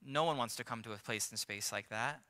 No 0.04 0.24
one 0.24 0.36
wants 0.36 0.56
to 0.56 0.64
come 0.64 0.82
to 0.82 0.92
a 0.92 0.96
place 0.96 1.30
and 1.30 1.38
space 1.38 1.70
like 1.70 1.90
that. 1.90 2.20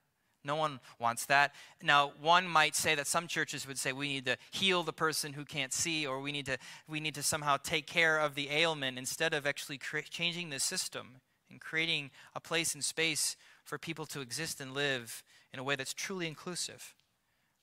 No 0.44 0.56
one 0.56 0.80
wants 0.98 1.26
that. 1.26 1.54
Now, 1.82 2.12
one 2.20 2.46
might 2.46 2.76
say 2.76 2.94
that 2.94 3.06
some 3.06 3.26
churches 3.26 3.66
would 3.66 3.78
say 3.78 3.92
we 3.92 4.08
need 4.08 4.24
to 4.26 4.36
heal 4.50 4.82
the 4.82 4.92
person 4.92 5.32
who 5.32 5.44
can't 5.44 5.72
see, 5.72 6.06
or 6.06 6.20
we 6.20 6.32
need 6.32 6.46
to, 6.46 6.58
we 6.88 7.00
need 7.00 7.14
to 7.16 7.22
somehow 7.22 7.56
take 7.56 7.86
care 7.86 8.18
of 8.18 8.34
the 8.34 8.50
ailment 8.50 8.98
instead 8.98 9.34
of 9.34 9.46
actually 9.46 9.78
cre- 9.78 9.98
changing 10.08 10.50
the 10.50 10.60
system 10.60 11.20
and 11.50 11.60
creating 11.60 12.10
a 12.34 12.40
place 12.40 12.74
and 12.74 12.84
space 12.84 13.36
for 13.64 13.78
people 13.78 14.06
to 14.06 14.20
exist 14.20 14.60
and 14.60 14.74
live 14.74 15.22
in 15.52 15.58
a 15.58 15.64
way 15.64 15.76
that's 15.76 15.94
truly 15.94 16.26
inclusive. 16.26 16.94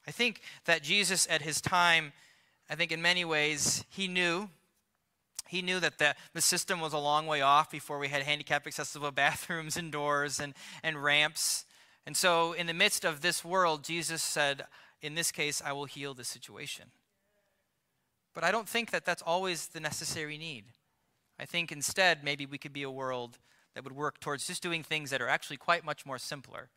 I 0.07 0.11
think 0.11 0.41
that 0.65 0.83
Jesus, 0.83 1.27
at 1.29 1.41
his 1.41 1.61
time, 1.61 2.13
I 2.69 2.75
think 2.75 2.91
in 2.91 3.01
many 3.01 3.25
ways, 3.25 3.83
he 3.89 4.07
knew. 4.07 4.49
He 5.47 5.61
knew 5.61 5.79
that 5.79 5.99
the, 5.99 6.15
the 6.33 6.41
system 6.41 6.79
was 6.79 6.93
a 6.93 6.97
long 6.97 7.27
way 7.27 7.41
off 7.41 7.69
before 7.69 7.99
we 7.99 8.07
had 8.07 8.23
handicap 8.23 8.65
accessible 8.65 9.11
bathrooms 9.15 9.77
and 9.77 9.91
doors 9.91 10.39
and, 10.39 10.53
and 10.83 11.03
ramps. 11.03 11.65
And 12.05 12.15
so, 12.15 12.53
in 12.53 12.67
the 12.67 12.73
midst 12.73 13.03
of 13.03 13.21
this 13.21 13.43
world, 13.43 13.83
Jesus 13.83 14.21
said, 14.21 14.65
In 15.01 15.15
this 15.15 15.31
case, 15.31 15.61
I 15.63 15.71
will 15.71 15.85
heal 15.85 16.13
the 16.13 16.23
situation. 16.23 16.85
But 18.33 18.43
I 18.43 18.51
don't 18.51 18.69
think 18.69 18.91
that 18.91 19.05
that's 19.05 19.23
always 19.23 19.67
the 19.67 19.79
necessary 19.79 20.37
need. 20.37 20.65
I 21.39 21.45
think 21.45 21.71
instead, 21.71 22.23
maybe 22.23 22.45
we 22.45 22.57
could 22.57 22.73
be 22.73 22.83
a 22.83 22.91
world 22.91 23.39
that 23.73 23.83
would 23.83 23.95
work 23.95 24.19
towards 24.19 24.47
just 24.47 24.61
doing 24.61 24.83
things 24.83 25.09
that 25.09 25.21
are 25.21 25.27
actually 25.27 25.57
quite 25.57 25.83
much 25.83 26.05
more 26.05 26.17
simpler, 26.17 26.69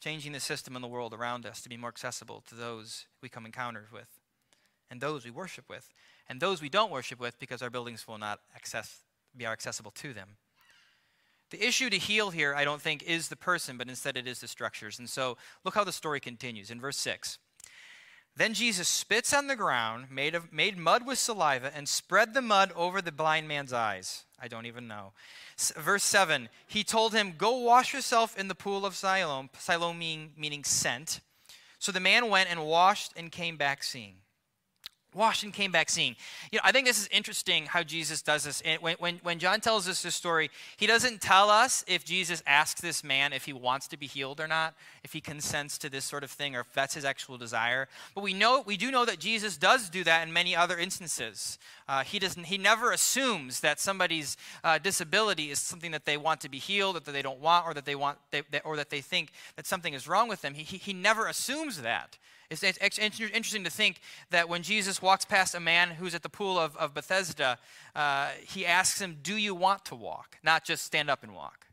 changing 0.00 0.32
the 0.32 0.40
system 0.40 0.74
in 0.74 0.82
the 0.82 0.88
world 0.88 1.12
around 1.12 1.44
us 1.44 1.60
to 1.62 1.68
be 1.68 1.76
more 1.76 1.90
accessible 1.90 2.42
to 2.48 2.54
those 2.54 3.06
we 3.20 3.28
come 3.28 3.46
encounters 3.46 3.92
with, 3.92 4.08
and 4.90 5.00
those 5.00 5.24
we 5.24 5.30
worship 5.30 5.68
with, 5.68 5.88
and 6.28 6.40
those 6.40 6.62
we 6.62 6.68
don't 6.68 6.90
worship 6.90 7.20
with 7.20 7.38
because 7.38 7.62
our 7.62 7.70
buildings 7.70 8.08
will 8.08 8.18
not 8.18 8.40
access, 8.54 9.00
be 9.36 9.46
accessible 9.46 9.92
to 9.92 10.12
them. 10.12 10.36
The 11.52 11.66
issue 11.66 11.90
to 11.90 11.98
heal 11.98 12.30
here, 12.30 12.54
I 12.54 12.64
don't 12.64 12.80
think, 12.80 13.02
is 13.02 13.28
the 13.28 13.36
person, 13.36 13.76
but 13.76 13.90
instead 13.90 14.16
it 14.16 14.26
is 14.26 14.40
the 14.40 14.48
structures. 14.48 14.98
And 14.98 15.08
so 15.08 15.36
look 15.64 15.74
how 15.74 15.84
the 15.84 15.92
story 15.92 16.18
continues 16.18 16.70
in 16.70 16.80
verse 16.80 16.96
6. 16.96 17.38
Then 18.34 18.54
Jesus 18.54 18.88
spits 18.88 19.34
on 19.34 19.48
the 19.48 19.54
ground, 19.54 20.06
made, 20.10 20.34
of, 20.34 20.50
made 20.50 20.78
mud 20.78 21.06
with 21.06 21.18
saliva, 21.18 21.70
and 21.76 21.86
spread 21.86 22.32
the 22.32 22.40
mud 22.40 22.72
over 22.74 23.02
the 23.02 23.12
blind 23.12 23.48
man's 23.48 23.74
eyes. 23.74 24.24
I 24.40 24.48
don't 24.48 24.64
even 24.64 24.88
know. 24.88 25.12
S- 25.58 25.74
verse 25.76 26.04
7 26.04 26.48
He 26.66 26.84
told 26.84 27.12
him, 27.12 27.34
Go 27.36 27.58
wash 27.58 27.92
yourself 27.92 28.34
in 28.38 28.48
the 28.48 28.54
pool 28.54 28.86
of 28.86 28.94
Siloam, 28.94 29.50
Siloam 29.58 29.98
meaning, 29.98 30.30
meaning 30.38 30.64
sent. 30.64 31.20
So 31.78 31.92
the 31.92 32.00
man 32.00 32.30
went 32.30 32.50
and 32.50 32.64
washed 32.64 33.12
and 33.14 33.30
came 33.30 33.58
back 33.58 33.82
seeing. 33.82 34.14
Washed 35.14 35.42
and 35.42 35.52
came 35.52 35.70
back 35.70 35.90
seeing. 35.90 36.16
You 36.50 36.56
know, 36.56 36.62
I 36.64 36.72
think 36.72 36.86
this 36.86 37.00
is 37.00 37.08
interesting 37.12 37.66
how 37.66 37.82
Jesus 37.82 38.22
does 38.22 38.44
this. 38.44 38.60
And 38.62 38.80
when, 38.82 38.96
when, 38.98 39.20
when 39.22 39.38
John 39.38 39.60
tells 39.60 39.88
us 39.88 40.02
this 40.02 40.14
story, 40.14 40.50
he 40.76 40.86
doesn't 40.86 41.20
tell 41.20 41.50
us 41.50 41.84
if 41.86 42.04
Jesus 42.04 42.42
asks 42.46 42.80
this 42.80 43.04
man 43.04 43.32
if 43.32 43.44
he 43.44 43.52
wants 43.52 43.86
to 43.88 43.96
be 43.96 44.06
healed 44.06 44.40
or 44.40 44.46
not, 44.48 44.74
if 45.04 45.12
he 45.12 45.20
consents 45.20 45.78
to 45.78 45.88
this 45.88 46.04
sort 46.04 46.24
of 46.24 46.30
thing, 46.30 46.56
or 46.56 46.60
if 46.60 46.72
that's 46.72 46.94
his 46.94 47.04
actual 47.04 47.36
desire. 47.38 47.88
But 48.14 48.22
we 48.22 48.32
know 48.32 48.62
we 48.64 48.76
do 48.76 48.90
know 48.90 49.04
that 49.04 49.18
Jesus 49.18 49.56
does 49.56 49.88
do 49.88 50.04
that 50.04 50.26
in 50.26 50.32
many 50.32 50.56
other 50.56 50.78
instances. 50.78 51.58
Uh, 51.88 52.04
he 52.04 52.18
doesn't. 52.18 52.44
He 52.44 52.58
never 52.58 52.92
assumes 52.92 53.60
that 53.60 53.80
somebody's 53.80 54.36
uh, 54.64 54.78
disability 54.78 55.50
is 55.50 55.58
something 55.58 55.90
that 55.90 56.04
they 56.04 56.16
want 56.16 56.40
to 56.40 56.48
be 56.48 56.58
healed, 56.58 56.96
or 56.96 57.00
that 57.00 57.12
they 57.12 57.22
don't 57.22 57.40
want, 57.40 57.66
or 57.66 57.74
that 57.74 57.84
they 57.84 57.94
want, 57.94 58.18
they, 58.30 58.42
or 58.64 58.76
that 58.76 58.90
they 58.90 59.00
think 59.00 59.32
that 59.56 59.66
something 59.66 59.94
is 59.94 60.08
wrong 60.08 60.28
with 60.28 60.42
them. 60.42 60.54
He, 60.54 60.62
he, 60.62 60.76
he 60.78 60.92
never 60.92 61.26
assumes 61.26 61.82
that. 61.82 62.16
It's, 62.52 62.62
it's, 62.62 62.98
interesting 62.98 63.64
to 63.64 63.70
think 63.70 64.00
that 64.30 64.48
when 64.48 64.62
Jesus 64.62 65.00
walks 65.00 65.24
past 65.24 65.54
a 65.54 65.60
man 65.60 65.90
who's 65.90 66.14
at 66.14 66.22
the 66.22 66.28
pool 66.28 66.58
of, 66.58 66.76
of 66.76 66.92
Bethesda, 66.92 67.58
uh, 67.96 68.28
he 68.46 68.66
asks 68.66 69.00
him, 69.00 69.18
Do 69.22 69.36
you 69.36 69.54
want 69.54 69.84
to 69.86 69.94
walk? 69.94 70.38
Not 70.42 70.64
just 70.64 70.84
stand 70.84 71.08
up 71.08 71.22
and 71.22 71.34
walk. 71.34 71.66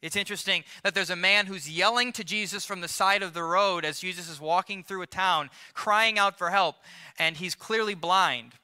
It's 0.00 0.16
interesting 0.16 0.64
that 0.82 0.94
there's 0.94 1.10
a 1.10 1.16
man 1.16 1.46
who's 1.46 1.70
yelling 1.70 2.12
to 2.12 2.24
Jesus 2.24 2.64
from 2.64 2.80
the 2.80 2.88
side 2.88 3.22
of 3.22 3.34
the 3.34 3.42
road 3.42 3.84
as 3.84 4.00
Jesus 4.00 4.28
is 4.28 4.40
walking 4.40 4.82
through 4.82 5.02
a 5.02 5.06
town, 5.06 5.50
crying 5.74 6.18
out 6.18 6.38
for 6.38 6.50
help, 6.50 6.76
and 7.18 7.36
he's 7.36 7.54
clearly 7.54 7.94
blind. 7.94 8.54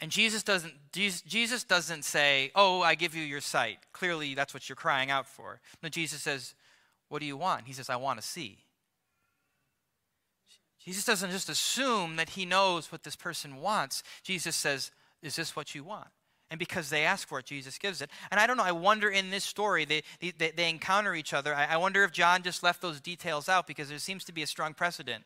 And 0.00 0.12
Jesus 0.12 0.44
doesn't, 0.44 0.74
Jesus 0.92 1.64
doesn't 1.64 2.04
say, 2.04 2.52
Oh, 2.54 2.82
I 2.82 2.94
give 2.94 3.16
you 3.16 3.24
your 3.24 3.40
sight. 3.40 3.78
Clearly, 3.92 4.34
that's 4.34 4.54
what 4.54 4.68
you're 4.68 4.76
crying 4.76 5.10
out 5.10 5.26
for. 5.26 5.60
No, 5.82 5.88
Jesus 5.88 6.22
says, 6.22 6.54
What 7.08 7.20
do 7.20 7.26
you 7.26 7.36
want? 7.36 7.66
He 7.66 7.72
says, 7.72 7.90
I 7.90 7.96
want 7.96 8.20
to 8.20 8.26
see. 8.26 8.58
Jesus 10.88 11.04
doesn't 11.04 11.32
just 11.32 11.50
assume 11.50 12.16
that 12.16 12.30
he 12.30 12.46
knows 12.46 12.90
what 12.90 13.02
this 13.02 13.14
person 13.14 13.56
wants. 13.56 14.02
Jesus 14.22 14.56
says, 14.56 14.90
Is 15.22 15.36
this 15.36 15.54
what 15.54 15.74
you 15.74 15.84
want? 15.84 16.08
And 16.50 16.58
because 16.58 16.88
they 16.88 17.04
ask 17.04 17.28
for 17.28 17.40
it, 17.40 17.44
Jesus 17.44 17.76
gives 17.76 18.00
it. 18.00 18.08
And 18.30 18.40
I 18.40 18.46
don't 18.46 18.56
know, 18.56 18.62
I 18.62 18.72
wonder 18.72 19.10
in 19.10 19.28
this 19.28 19.44
story, 19.44 19.84
they, 19.84 20.02
they, 20.18 20.50
they 20.50 20.70
encounter 20.70 21.14
each 21.14 21.34
other. 21.34 21.54
I, 21.54 21.74
I 21.74 21.76
wonder 21.76 22.04
if 22.04 22.12
John 22.12 22.42
just 22.42 22.62
left 22.62 22.80
those 22.80 23.02
details 23.02 23.50
out 23.50 23.66
because 23.66 23.90
there 23.90 23.98
seems 23.98 24.24
to 24.24 24.32
be 24.32 24.42
a 24.42 24.46
strong 24.46 24.72
precedent 24.72 25.24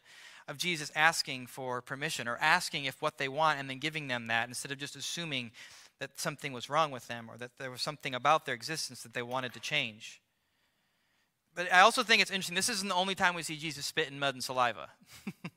of 0.49 0.59
Jesus 0.59 0.91
asking 0.97 1.47
for 1.47 1.81
permission 1.81 2.27
or 2.27 2.39
asking 2.41 2.87
if 2.87 3.01
what 3.01 3.19
they 3.19 3.29
want 3.29 3.61
and 3.61 3.71
then 3.71 3.79
giving 3.79 4.09
them 4.09 4.27
that 4.27 4.49
instead 4.49 4.73
of 4.73 4.79
just 4.79 4.97
assuming 4.97 5.53
that 6.01 6.19
something 6.19 6.53
was 6.53 6.69
wrong 6.69 6.91
with 6.91 7.07
them 7.07 7.31
or 7.31 7.37
that 7.37 7.53
there 7.61 7.71
was 7.71 7.83
something 7.83 8.17
about 8.17 8.47
their 8.47 8.55
existence 8.57 9.05
that 9.05 9.15
they 9.15 9.23
wanted 9.23 9.55
to 9.55 9.61
change. 9.61 10.21
But 11.55 11.73
I 11.73 11.81
also 11.81 12.03
think 12.03 12.23
it's 12.23 12.31
interesting. 12.31 12.55
This 12.55 12.69
isn't 12.69 12.89
the 12.89 12.95
only 12.95 13.15
time 13.15 13.35
we 13.35 13.43
see 13.43 13.57
Jesus 13.57 13.85
spit 13.85 14.11
in 14.11 14.19
mud 14.19 14.35
and 14.35 14.43
saliva. 14.43 14.89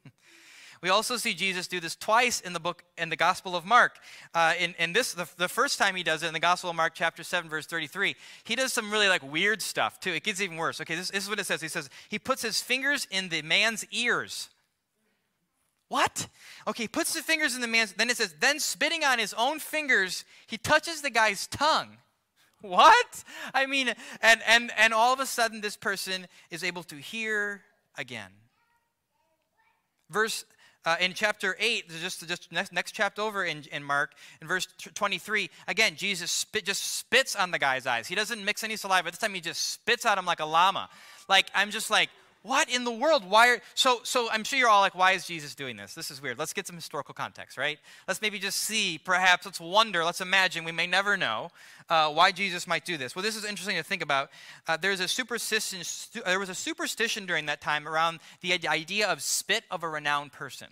we 0.86 0.92
also 0.92 1.18
see 1.18 1.34
Jesus 1.34 1.66
do 1.66 1.80
this 1.80 1.96
twice 1.96 2.42
in 2.42 2.54
the 2.54 2.60
book, 2.60 2.84
in 2.96 3.10
the 3.10 3.16
Gospel 3.16 3.56
of 3.56 3.66
Mark. 3.66 3.98
Uh, 4.36 4.54
in, 4.60 4.76
in 4.78 4.94
this, 4.94 5.16
the, 5.16 5.28
the 5.36 5.48
first 5.48 5.80
time 5.80 5.96
he 5.96 6.04
does 6.04 6.22
it 6.22 6.28
in 6.28 6.34
the 6.34 6.40
Gospel 6.40 6.70
of 6.70 6.76
Mark, 6.76 6.94
chapter 6.94 7.24
7, 7.24 7.50
verse 7.50 7.66
33, 7.66 8.16
he 8.44 8.56
does 8.56 8.72
some 8.72 8.92
really 8.92 9.08
like 9.08 9.24
weird 9.24 9.64
stuff 9.64 10.00
too. 10.00 10.12
It 10.12 10.22
gets 10.22 10.42
even 10.42 10.58
worse. 10.58 10.80
Okay, 10.80 10.94
this, 10.94 11.10
this 11.10 11.24
is 11.24 11.30
what 11.30 11.40
it 11.40 11.48
says. 11.48 11.60
He 11.60 11.70
says, 11.70 11.90
he 12.08 12.20
puts 12.20 12.44
his 12.44 12.62
fingers 12.62 13.08
in 13.10 13.30
the 13.30 13.42
man's 13.42 13.84
ears. 13.90 14.50
What? 15.88 16.28
Okay, 16.68 16.84
he 16.84 16.88
puts 16.88 17.16
the 17.16 17.24
fingers 17.24 17.56
in 17.56 17.62
the 17.62 17.68
man's, 17.68 17.94
then 17.94 18.12
it 18.12 18.18
says, 18.18 18.36
then 18.40 18.60
spitting 18.60 19.04
on 19.04 19.18
his 19.18 19.34
own 19.40 19.58
fingers, 19.58 20.24
he 20.46 20.60
touches 20.60 21.02
the 21.02 21.10
guy's 21.10 21.48
tongue. 21.48 21.98
what? 22.62 23.24
I 23.56 23.66
mean, 23.66 23.92
and, 24.22 24.40
and, 24.48 24.72
and 24.78 24.94
all 24.94 25.12
of 25.12 25.20
a 25.20 25.26
sudden, 25.26 25.62
this 25.62 25.78
person 25.78 26.28
is 26.52 26.64
able 26.64 26.84
to 26.84 26.96
hear 26.98 27.64
again. 27.98 28.30
Verse 30.12 30.46
uh, 30.86 30.96
in 31.00 31.14
chapter 31.14 31.56
8, 31.60 31.90
just, 32.02 32.28
just 32.28 32.52
next, 32.52 32.72
next 32.72 32.92
chapter 32.92 33.22
over 33.22 33.44
in, 33.44 33.64
in 33.72 33.84
Mark, 33.84 34.14
in 34.42 34.48
verse 34.48 34.68
23, 34.94 35.50
again, 35.68 35.96
Jesus 35.96 36.32
spit, 36.32 36.66
just 36.66 36.98
spits 36.98 37.36
on 37.36 37.52
the 37.52 37.60
guy's 37.60 37.88
eyes. 37.88 38.08
He 38.08 38.16
doesn't 38.16 38.44
mix 38.44 38.64
any 38.64 38.76
saliva. 38.76 39.10
This 39.10 39.20
time 39.20 39.34
he 39.34 39.42
just 39.42 39.72
spits 39.74 40.06
at 40.06 40.18
him 40.18 40.26
like 40.26 40.40
a 40.40 40.46
llama. 40.46 40.90
Like, 41.28 41.48
I'm 41.56 41.72
just 41.72 41.90
like, 41.90 42.10
what 42.46 42.70
in 42.70 42.84
the 42.84 42.92
world? 42.92 43.28
Why 43.28 43.50
are 43.50 43.60
so 43.74 44.02
so 44.04 44.30
I'm 44.32 44.44
sure 44.44 44.60
you're 44.60 44.70
all 44.70 44.82
like, 44.82 44.96
why 44.96 45.14
is 45.14 45.26
Jesus 45.26 45.56
doing 45.56 45.78
this? 45.78 45.96
This 45.96 46.12
is 46.12 46.22
weird. 46.22 46.38
Let's 46.38 46.54
get 46.54 46.68
some 46.68 46.76
historical 46.76 47.14
context, 47.14 47.58
right? 47.58 47.80
Let's 48.08 48.22
maybe 48.22 48.38
just 48.38 48.60
see, 48.60 49.00
perhaps, 49.00 49.46
let's 49.46 49.60
wonder, 49.60 50.04
let's 50.04 50.22
imagine, 50.22 50.64
we 50.64 50.72
may 50.72 50.86
never 50.86 51.18
know 51.18 51.50
uh, 51.90 52.10
why 52.12 52.32
Jesus 52.32 52.68
might 52.68 52.86
do 52.86 52.98
this. 52.98 53.16
Well, 53.16 53.24
this 53.24 53.36
is 53.36 53.46
interesting 53.46 53.78
to 53.78 53.84
think 53.84 54.04
about. 54.04 54.30
Uh, 54.68 54.78
there's 54.78 55.00
a 55.00 55.08
superstition, 55.08 55.82
there 56.26 56.40
was 56.40 56.50
a 56.50 56.56
superstition 56.56 57.26
during 57.26 57.48
that 57.48 57.62
time 57.62 57.88
around 57.88 58.20
the 58.42 58.68
idea 58.68 59.08
of 59.08 59.22
spit 59.22 59.64
of 59.72 59.84
a 59.84 59.90
renowned 59.90 60.32
person. 60.32 60.68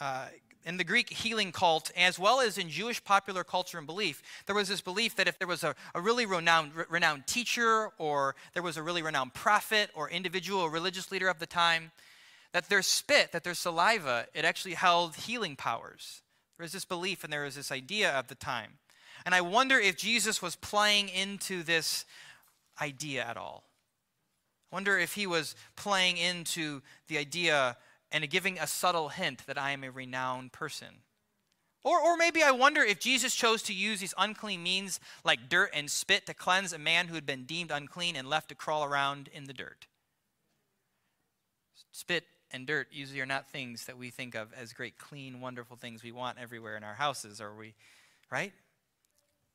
Uh, 0.00 0.26
in 0.68 0.76
the 0.76 0.84
Greek 0.84 1.08
healing 1.08 1.50
cult, 1.50 1.90
as 1.96 2.18
well 2.18 2.40
as 2.40 2.58
in 2.58 2.68
Jewish 2.68 3.02
popular 3.02 3.42
culture 3.42 3.78
and 3.78 3.86
belief, 3.86 4.22
there 4.44 4.54
was 4.54 4.68
this 4.68 4.82
belief 4.82 5.16
that 5.16 5.26
if 5.26 5.38
there 5.38 5.48
was 5.48 5.64
a, 5.64 5.74
a 5.94 6.00
really 6.00 6.26
renowned, 6.26 6.72
renowned 6.90 7.26
teacher 7.26 7.88
or 7.96 8.36
there 8.52 8.62
was 8.62 8.76
a 8.76 8.82
really 8.82 9.00
renowned 9.00 9.32
prophet 9.32 9.88
or 9.94 10.10
individual 10.10 10.60
or 10.60 10.70
religious 10.70 11.10
leader 11.10 11.30
of 11.30 11.38
the 11.38 11.46
time, 11.46 11.90
that 12.52 12.68
their 12.68 12.82
spit, 12.82 13.32
that 13.32 13.44
their 13.44 13.54
saliva, 13.54 14.26
it 14.34 14.44
actually 14.44 14.74
held 14.74 15.16
healing 15.16 15.56
powers. 15.56 16.20
There 16.58 16.64
was 16.64 16.72
this 16.72 16.84
belief 16.84 17.24
and 17.24 17.32
there 17.32 17.44
was 17.44 17.56
this 17.56 17.72
idea 17.72 18.12
at 18.12 18.28
the 18.28 18.34
time. 18.34 18.72
And 19.24 19.34
I 19.34 19.40
wonder 19.40 19.78
if 19.78 19.96
Jesus 19.96 20.42
was 20.42 20.54
playing 20.54 21.08
into 21.08 21.62
this 21.62 22.04
idea 22.78 23.24
at 23.24 23.38
all. 23.38 23.64
I 24.70 24.76
wonder 24.76 24.98
if 24.98 25.14
he 25.14 25.26
was 25.26 25.56
playing 25.76 26.18
into 26.18 26.82
the 27.06 27.16
idea 27.16 27.78
and 28.10 28.28
giving 28.30 28.58
a 28.58 28.66
subtle 28.66 29.08
hint 29.08 29.46
that 29.46 29.58
I 29.58 29.72
am 29.72 29.84
a 29.84 29.90
renowned 29.90 30.52
person. 30.52 31.02
Or, 31.84 32.00
or 32.00 32.16
maybe 32.16 32.42
I 32.42 32.50
wonder 32.50 32.82
if 32.82 32.98
Jesus 32.98 33.34
chose 33.34 33.62
to 33.62 33.72
use 33.72 34.00
these 34.00 34.14
unclean 34.18 34.62
means 34.62 35.00
like 35.24 35.48
dirt 35.48 35.70
and 35.72 35.90
spit 35.90 36.26
to 36.26 36.34
cleanse 36.34 36.72
a 36.72 36.78
man 36.78 37.08
who 37.08 37.14
had 37.14 37.26
been 37.26 37.44
deemed 37.44 37.70
unclean 37.70 38.16
and 38.16 38.28
left 38.28 38.48
to 38.48 38.54
crawl 38.54 38.84
around 38.84 39.28
in 39.32 39.44
the 39.44 39.52
dirt. 39.52 39.86
Spit 41.92 42.24
and 42.50 42.66
dirt 42.66 42.88
usually 42.90 43.20
are 43.20 43.26
not 43.26 43.48
things 43.48 43.86
that 43.86 43.96
we 43.96 44.10
think 44.10 44.34
of 44.34 44.52
as 44.52 44.72
great, 44.72 44.98
clean, 44.98 45.40
wonderful 45.40 45.76
things 45.76 46.02
we 46.02 46.12
want 46.12 46.38
everywhere 46.38 46.76
in 46.76 46.84
our 46.84 46.94
houses, 46.94 47.40
are 47.40 47.54
we? 47.54 47.74
Right? 48.30 48.52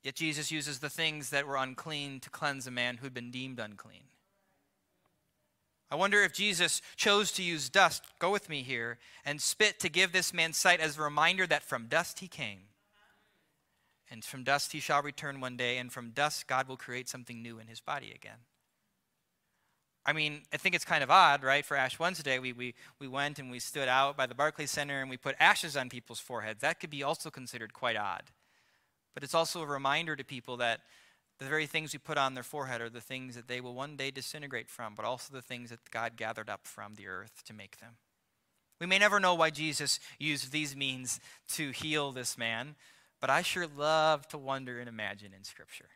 Yet 0.04 0.16
Jesus 0.16 0.52
uses 0.52 0.80
the 0.80 0.90
things 0.90 1.30
that 1.30 1.48
were 1.48 1.56
unclean 1.56 2.20
to 2.22 2.30
cleanse 2.30 2.68
a 2.68 2.72
man 2.72 2.98
who 2.98 3.06
had 3.06 3.14
been 3.14 3.32
deemed 3.32 3.60
unclean. 3.60 4.04
I 5.94 5.96
wonder 5.96 6.24
if 6.24 6.34
Jesus 6.34 6.82
chose 6.96 7.32
to 7.34 7.44
use 7.44 7.70
dust, 7.70 8.02
go 8.18 8.32
with 8.32 8.50
me 8.50 8.64
here, 8.64 8.98
and 9.24 9.40
spit 9.40 9.80
to 9.82 9.90
give 9.90 10.12
this 10.12 10.34
man 10.34 10.52
sight 10.52 10.80
as 10.80 10.98
a 10.98 11.04
reminder 11.04 11.46
that 11.46 11.62
from 11.62 11.86
dust 11.86 12.18
he 12.18 12.28
came. 12.28 12.62
And 14.10 14.26
from 14.26 14.44
dust 14.44 14.72
he 14.72 14.80
shall 14.80 15.04
return 15.04 15.40
one 15.40 15.56
day, 15.56 15.78
and 15.78 15.94
from 15.94 16.10
dust 16.10 16.48
God 16.48 16.68
will 16.68 16.78
create 16.78 17.08
something 17.08 17.44
new 17.44 17.60
in 17.60 17.68
his 17.68 17.80
body 17.80 18.12
again. 18.12 18.40
I 20.04 20.14
mean, 20.14 20.42
I 20.52 20.58
think 20.58 20.74
it's 20.74 20.84
kind 20.84 21.04
of 21.04 21.12
odd, 21.12 21.44
right? 21.44 21.64
For 21.64 21.78
Ash 21.78 22.00
Wednesday, 22.00 22.40
we, 22.40 22.54
we, 22.54 22.74
we 22.98 23.08
went 23.08 23.38
and 23.38 23.52
we 23.52 23.60
stood 23.60 23.88
out 23.88 24.18
by 24.18 24.26
the 24.26 24.34
Barclays 24.34 24.72
Center 24.72 25.00
and 25.00 25.12
we 25.12 25.18
put 25.18 25.36
ashes 25.40 25.78
on 25.78 25.90
people's 25.90 26.20
foreheads. 26.20 26.62
That 26.62 26.80
could 26.80 26.90
be 26.90 27.04
also 27.04 27.30
considered 27.30 27.72
quite 27.72 27.98
odd. 27.98 28.32
But 29.14 29.22
it's 29.22 29.36
also 29.36 29.62
a 29.62 29.68
reminder 29.68 30.16
to 30.16 30.24
people 30.24 30.58
that 30.58 30.82
the 31.44 31.50
very 31.50 31.68
things 31.68 31.94
we 31.94 32.00
put 32.00 32.18
on 32.18 32.34
their 32.34 32.44
forehead 32.44 32.82
are 32.82 32.90
the 32.90 33.02
things 33.02 33.36
that 33.36 33.48
they 33.48 33.60
will 33.60 33.74
one 33.74 33.96
day 33.96 34.12
disintegrate 34.12 34.70
from, 34.70 34.96
but 34.96 35.06
also 35.06 35.34
the 35.34 35.42
things 35.42 35.70
that 35.70 35.92
God 35.92 36.16
gathered 36.16 36.50
up 36.50 36.66
from 36.66 36.96
the 36.96 37.08
earth 37.08 37.44
to 37.46 37.54
make 37.54 37.80
them. 37.80 37.98
We 38.80 38.88
may 38.88 38.98
never 38.98 39.20
know 39.20 39.36
why 39.36 39.50
Jesus 39.50 40.00
used 40.20 40.52
these 40.52 40.76
means 40.76 41.20
to 41.50 41.72
heal 41.72 42.12
this 42.12 42.38
man, 42.38 42.76
but 43.20 43.30
I 43.30 43.42
sure 43.42 43.68
love 43.68 44.28
to 44.30 44.38
wonder 44.38 44.80
and 44.80 44.90
imagine 44.90 45.34
in 45.34 45.44
Scripture. 45.44 45.90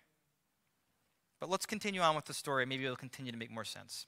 But 1.40 1.50
let's 1.50 1.66
continue 1.66 2.02
on 2.02 2.16
with 2.16 2.26
the 2.26 2.34
story. 2.34 2.66
Maybe 2.66 2.86
it'll 2.86 2.96
continue 2.96 3.32
to 3.32 3.38
make 3.38 3.52
more 3.52 3.66
sense. 3.66 4.06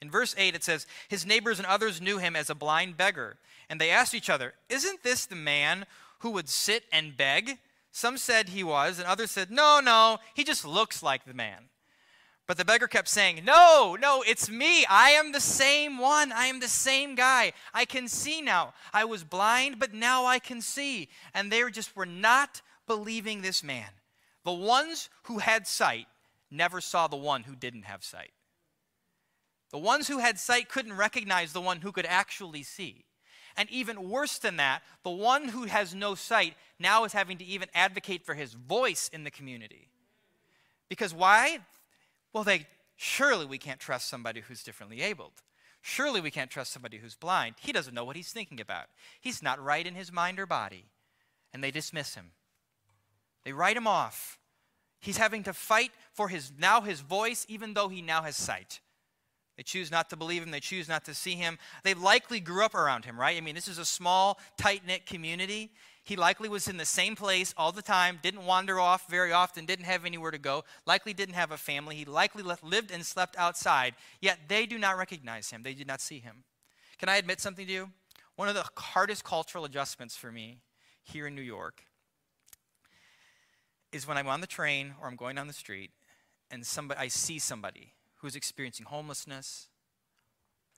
In 0.00 0.10
verse 0.10 0.34
8, 0.36 0.54
it 0.54 0.64
says, 0.64 0.86
His 1.08 1.24
neighbors 1.24 1.58
and 1.58 1.66
others 1.66 2.00
knew 2.00 2.18
him 2.18 2.34
as 2.34 2.50
a 2.50 2.54
blind 2.54 2.96
beggar, 2.96 3.36
and 3.70 3.80
they 3.80 3.90
asked 3.90 4.14
each 4.14 4.28
other, 4.28 4.54
Isn't 4.68 5.02
this 5.02 5.26
the 5.26 5.36
man 5.36 5.86
who 6.18 6.30
would 6.30 6.48
sit 6.48 6.84
and 6.92 7.16
beg? 7.16 7.58
Some 7.92 8.16
said 8.16 8.48
he 8.48 8.64
was, 8.64 8.98
and 8.98 9.06
others 9.06 9.30
said, 9.30 9.50
No, 9.50 9.80
no, 9.84 10.18
he 10.34 10.44
just 10.44 10.64
looks 10.64 11.02
like 11.02 11.24
the 11.24 11.34
man. 11.34 11.68
But 12.48 12.56
the 12.56 12.64
beggar 12.64 12.88
kept 12.88 13.08
saying, 13.08 13.42
No, 13.44 13.96
no, 14.00 14.24
it's 14.26 14.50
me. 14.50 14.84
I 14.86 15.10
am 15.10 15.32
the 15.32 15.40
same 15.40 15.98
one. 15.98 16.32
I 16.32 16.46
am 16.46 16.58
the 16.58 16.68
same 16.68 17.14
guy. 17.14 17.52
I 17.72 17.84
can 17.84 18.08
see 18.08 18.40
now. 18.40 18.72
I 18.92 19.04
was 19.04 19.24
blind, 19.24 19.78
but 19.78 19.92
now 19.92 20.24
I 20.24 20.38
can 20.38 20.60
see. 20.60 21.08
And 21.34 21.52
they 21.52 21.62
just 21.70 21.94
were 21.94 22.06
not 22.06 22.62
believing 22.86 23.42
this 23.42 23.62
man. 23.62 23.90
The 24.44 24.52
ones 24.52 25.08
who 25.24 25.38
had 25.38 25.66
sight 25.66 26.06
never 26.50 26.80
saw 26.80 27.06
the 27.06 27.16
one 27.16 27.44
who 27.44 27.54
didn't 27.54 27.84
have 27.84 28.02
sight. 28.02 28.32
The 29.70 29.78
ones 29.78 30.08
who 30.08 30.18
had 30.18 30.38
sight 30.38 30.68
couldn't 30.68 30.94
recognize 30.94 31.52
the 31.52 31.60
one 31.60 31.80
who 31.82 31.92
could 31.92 32.06
actually 32.06 32.62
see. 32.62 33.04
And 33.56 33.70
even 33.70 34.08
worse 34.08 34.38
than 34.38 34.56
that, 34.56 34.82
the 35.02 35.10
one 35.10 35.48
who 35.48 35.64
has 35.64 35.94
no 35.94 36.14
sight 36.14 36.54
now 36.78 37.04
is 37.04 37.12
having 37.12 37.38
to 37.38 37.44
even 37.44 37.68
advocate 37.74 38.24
for 38.24 38.34
his 38.34 38.54
voice 38.54 39.10
in 39.12 39.24
the 39.24 39.30
community. 39.30 39.88
Because 40.88 41.14
why? 41.14 41.58
Well, 42.32 42.44
they 42.44 42.66
surely 42.96 43.46
we 43.46 43.58
can't 43.58 43.80
trust 43.80 44.08
somebody 44.08 44.40
who's 44.40 44.62
differently 44.62 45.02
abled. 45.02 45.32
Surely 45.80 46.20
we 46.20 46.30
can't 46.30 46.50
trust 46.50 46.72
somebody 46.72 46.98
who's 46.98 47.16
blind. 47.16 47.56
He 47.58 47.72
doesn't 47.72 47.94
know 47.94 48.04
what 48.04 48.16
he's 48.16 48.32
thinking 48.32 48.60
about. 48.60 48.86
He's 49.20 49.42
not 49.42 49.62
right 49.62 49.86
in 49.86 49.94
his 49.94 50.12
mind 50.12 50.38
or 50.38 50.46
body. 50.46 50.84
And 51.52 51.62
they 51.62 51.70
dismiss 51.70 52.14
him. 52.14 52.30
They 53.44 53.52
write 53.52 53.76
him 53.76 53.86
off. 53.86 54.38
He's 55.00 55.16
having 55.16 55.42
to 55.42 55.52
fight 55.52 55.90
for 56.12 56.28
his 56.28 56.52
now 56.56 56.80
his 56.80 57.00
voice, 57.00 57.44
even 57.48 57.74
though 57.74 57.88
he 57.88 58.00
now 58.00 58.22
has 58.22 58.36
sight. 58.36 58.80
They 59.56 59.62
choose 59.62 59.90
not 59.90 60.08
to 60.10 60.16
believe 60.16 60.42
him. 60.42 60.50
They 60.50 60.60
choose 60.60 60.88
not 60.88 61.04
to 61.04 61.14
see 61.14 61.34
him. 61.34 61.58
They 61.84 61.94
likely 61.94 62.40
grew 62.40 62.64
up 62.64 62.74
around 62.74 63.04
him, 63.04 63.20
right? 63.20 63.36
I 63.36 63.40
mean, 63.40 63.54
this 63.54 63.68
is 63.68 63.78
a 63.78 63.84
small, 63.84 64.40
tight 64.56 64.86
knit 64.86 65.04
community. 65.04 65.72
He 66.04 66.16
likely 66.16 66.48
was 66.48 66.66
in 66.66 66.78
the 66.78 66.86
same 66.86 67.14
place 67.14 67.54
all 67.56 67.70
the 67.70 67.82
time, 67.82 68.18
didn't 68.22 68.44
wander 68.44 68.80
off 68.80 69.08
very 69.08 69.30
often, 69.30 69.66
didn't 69.66 69.84
have 69.84 70.04
anywhere 70.04 70.30
to 70.32 70.38
go, 70.38 70.64
likely 70.84 71.12
didn't 71.12 71.34
have 71.34 71.52
a 71.52 71.56
family. 71.56 71.94
He 71.94 72.04
likely 72.04 72.42
lived 72.42 72.90
and 72.90 73.06
slept 73.06 73.36
outside, 73.36 73.94
yet 74.20 74.40
they 74.48 74.66
do 74.66 74.78
not 74.78 74.98
recognize 74.98 75.50
him. 75.50 75.62
They 75.62 75.74
did 75.74 75.86
not 75.86 76.00
see 76.00 76.18
him. 76.18 76.44
Can 76.98 77.08
I 77.08 77.16
admit 77.16 77.40
something 77.40 77.66
to 77.66 77.72
you? 77.72 77.90
One 78.36 78.48
of 78.48 78.54
the 78.54 78.64
hardest 78.76 79.22
cultural 79.22 79.64
adjustments 79.64 80.16
for 80.16 80.32
me 80.32 80.58
here 81.04 81.26
in 81.26 81.34
New 81.34 81.42
York 81.42 81.84
is 83.92 84.08
when 84.08 84.16
I'm 84.16 84.28
on 84.28 84.40
the 84.40 84.46
train 84.46 84.94
or 85.00 85.06
I'm 85.06 85.16
going 85.16 85.36
down 85.36 85.46
the 85.46 85.52
street 85.52 85.90
and 86.50 86.66
somebody, 86.66 86.98
I 86.98 87.08
see 87.08 87.38
somebody 87.38 87.92
who's 88.22 88.34
experiencing 88.34 88.86
homelessness 88.86 89.68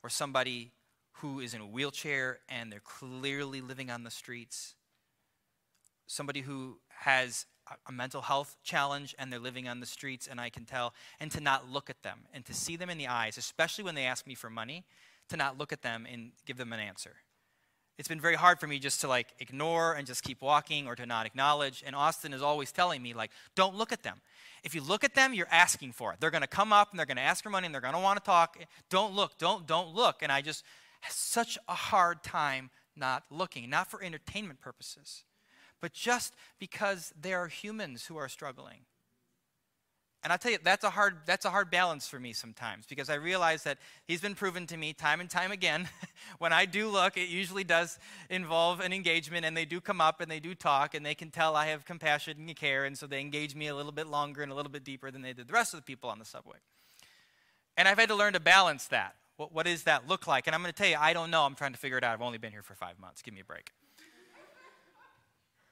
or 0.03 0.09
somebody 0.09 0.73
who 1.19 1.39
is 1.39 1.53
in 1.53 1.61
a 1.61 1.65
wheelchair 1.65 2.39
and 2.49 2.71
they're 2.71 2.81
clearly 2.81 3.61
living 3.61 3.89
on 3.89 4.03
the 4.03 4.11
streets 4.11 4.75
somebody 6.07 6.41
who 6.41 6.79
has 6.89 7.45
a 7.87 7.91
mental 7.91 8.21
health 8.21 8.57
challenge 8.63 9.15
and 9.17 9.31
they're 9.31 9.39
living 9.39 9.67
on 9.67 9.79
the 9.79 9.85
streets 9.85 10.27
and 10.27 10.39
I 10.39 10.49
can 10.49 10.65
tell, 10.65 10.93
and 11.19 11.31
to 11.31 11.41
not 11.41 11.69
look 11.69 11.89
at 11.89 12.03
them 12.03 12.19
and 12.33 12.45
to 12.45 12.53
see 12.53 12.75
them 12.75 12.89
in 12.89 12.97
the 12.97 13.07
eyes, 13.07 13.37
especially 13.37 13.83
when 13.83 13.95
they 13.95 14.05
ask 14.05 14.27
me 14.27 14.35
for 14.35 14.49
money, 14.49 14.85
to 15.29 15.37
not 15.37 15.57
look 15.57 15.73
at 15.73 15.81
them 15.81 16.05
and 16.11 16.31
give 16.45 16.57
them 16.57 16.73
an 16.73 16.79
answer. 16.79 17.15
It's 17.97 18.07
been 18.07 18.19
very 18.19 18.35
hard 18.35 18.59
for 18.59 18.67
me 18.67 18.79
just 18.79 19.01
to 19.01 19.07
like 19.07 19.27
ignore 19.39 19.93
and 19.93 20.05
just 20.05 20.23
keep 20.23 20.41
walking 20.41 20.87
or 20.87 20.95
to 20.95 21.05
not 21.05 21.25
acknowledge. 21.25 21.83
And 21.85 21.95
Austin 21.95 22.33
is 22.33 22.41
always 22.41 22.71
telling 22.71 23.01
me, 23.01 23.13
like, 23.13 23.31
don't 23.55 23.75
look 23.75 23.91
at 23.91 24.03
them. 24.03 24.21
If 24.63 24.75
you 24.75 24.81
look 24.81 25.03
at 25.03 25.15
them, 25.15 25.33
you're 25.33 25.47
asking 25.51 25.93
for 25.93 26.11
it. 26.11 26.19
They're 26.19 26.31
going 26.31 26.41
to 26.41 26.47
come 26.47 26.73
up 26.73 26.91
and 26.91 26.99
they're 26.99 27.05
going 27.05 27.17
to 27.17 27.23
ask 27.23 27.43
for 27.43 27.49
money 27.49 27.65
and 27.65 27.73
they're 27.73 27.81
going 27.81 27.93
to 27.93 27.99
want 27.99 28.17
to 28.17 28.25
talk. 28.25 28.57
Don't 28.89 29.13
look, 29.13 29.37
don't, 29.37 29.65
don't 29.65 29.93
look. 29.93 30.21
And 30.21 30.31
I 30.31 30.41
just 30.41 30.63
have 31.01 31.13
such 31.13 31.57
a 31.67 31.73
hard 31.73 32.23
time 32.23 32.69
not 32.95 33.23
looking, 33.29 33.69
not 33.69 33.89
for 33.89 34.03
entertainment 34.03 34.59
purposes 34.59 35.23
but 35.85 35.93
just 35.93 36.33
because 36.57 37.13
there 37.19 37.37
are 37.37 37.47
humans 37.47 38.05
who 38.07 38.17
are 38.17 38.27
struggling. 38.27 38.85
And 40.25 40.31
I'll 40.31 40.39
tell 40.39 40.51
you, 40.51 40.57
that's 40.63 40.83
a 40.83 40.89
hard 40.89 41.17
that's 41.27 41.45
a 41.45 41.51
hard 41.51 41.69
balance 41.69 42.07
for 42.07 42.19
me 42.19 42.33
sometimes 42.33 42.87
because 42.87 43.11
I 43.11 43.13
realize 43.13 43.61
that 43.65 43.77
he's 44.07 44.21
been 44.21 44.33
proven 44.33 44.65
to 44.65 44.75
me 44.75 44.91
time 44.91 45.21
and 45.21 45.29
time 45.29 45.51
again. 45.51 45.87
when 46.39 46.51
I 46.51 46.65
do 46.65 46.89
look, 46.89 47.15
it 47.15 47.29
usually 47.29 47.63
does 47.63 47.99
involve 48.31 48.79
an 48.79 48.91
engagement, 48.91 49.45
and 49.45 49.55
they 49.55 49.65
do 49.65 49.79
come 49.79 50.01
up 50.01 50.21
and 50.21 50.31
they 50.31 50.39
do 50.39 50.55
talk, 50.55 50.95
and 50.95 51.05
they 51.05 51.13
can 51.13 51.29
tell 51.29 51.55
I 51.55 51.67
have 51.67 51.85
compassion 51.85 52.37
and 52.39 52.55
care, 52.55 52.85
and 52.85 52.97
so 52.97 53.05
they 53.05 53.21
engage 53.21 53.53
me 53.53 53.67
a 53.67 53.75
little 53.75 53.91
bit 53.91 54.07
longer 54.07 54.41
and 54.41 54.51
a 54.51 54.55
little 54.55 54.71
bit 54.71 54.83
deeper 54.83 55.11
than 55.11 55.21
they 55.21 55.31
did 55.31 55.47
the 55.47 55.53
rest 55.53 55.75
of 55.75 55.79
the 55.79 55.83
people 55.83 56.09
on 56.09 56.17
the 56.17 56.25
subway. 56.25 56.57
And 57.77 57.87
I've 57.87 57.99
had 57.99 58.09
to 58.09 58.15
learn 58.15 58.33
to 58.33 58.39
balance 58.39 58.87
that. 58.87 59.13
What, 59.37 59.53
what 59.53 59.67
does 59.67 59.83
that 59.83 60.07
look 60.07 60.25
like? 60.25 60.47
And 60.47 60.55
I'm 60.55 60.63
going 60.63 60.73
to 60.73 60.77
tell 60.77 60.89
you, 60.89 60.97
I 60.99 61.13
don't 61.13 61.29
know. 61.29 61.43
I'm 61.43 61.53
trying 61.53 61.73
to 61.73 61.79
figure 61.79 61.99
it 61.99 62.03
out. 62.03 62.13
I've 62.15 62.23
only 62.23 62.39
been 62.39 62.51
here 62.51 62.63
for 62.63 62.73
five 62.73 62.97
months. 62.97 63.21
Give 63.21 63.35
me 63.35 63.41
a 63.41 63.45
break. 63.45 63.69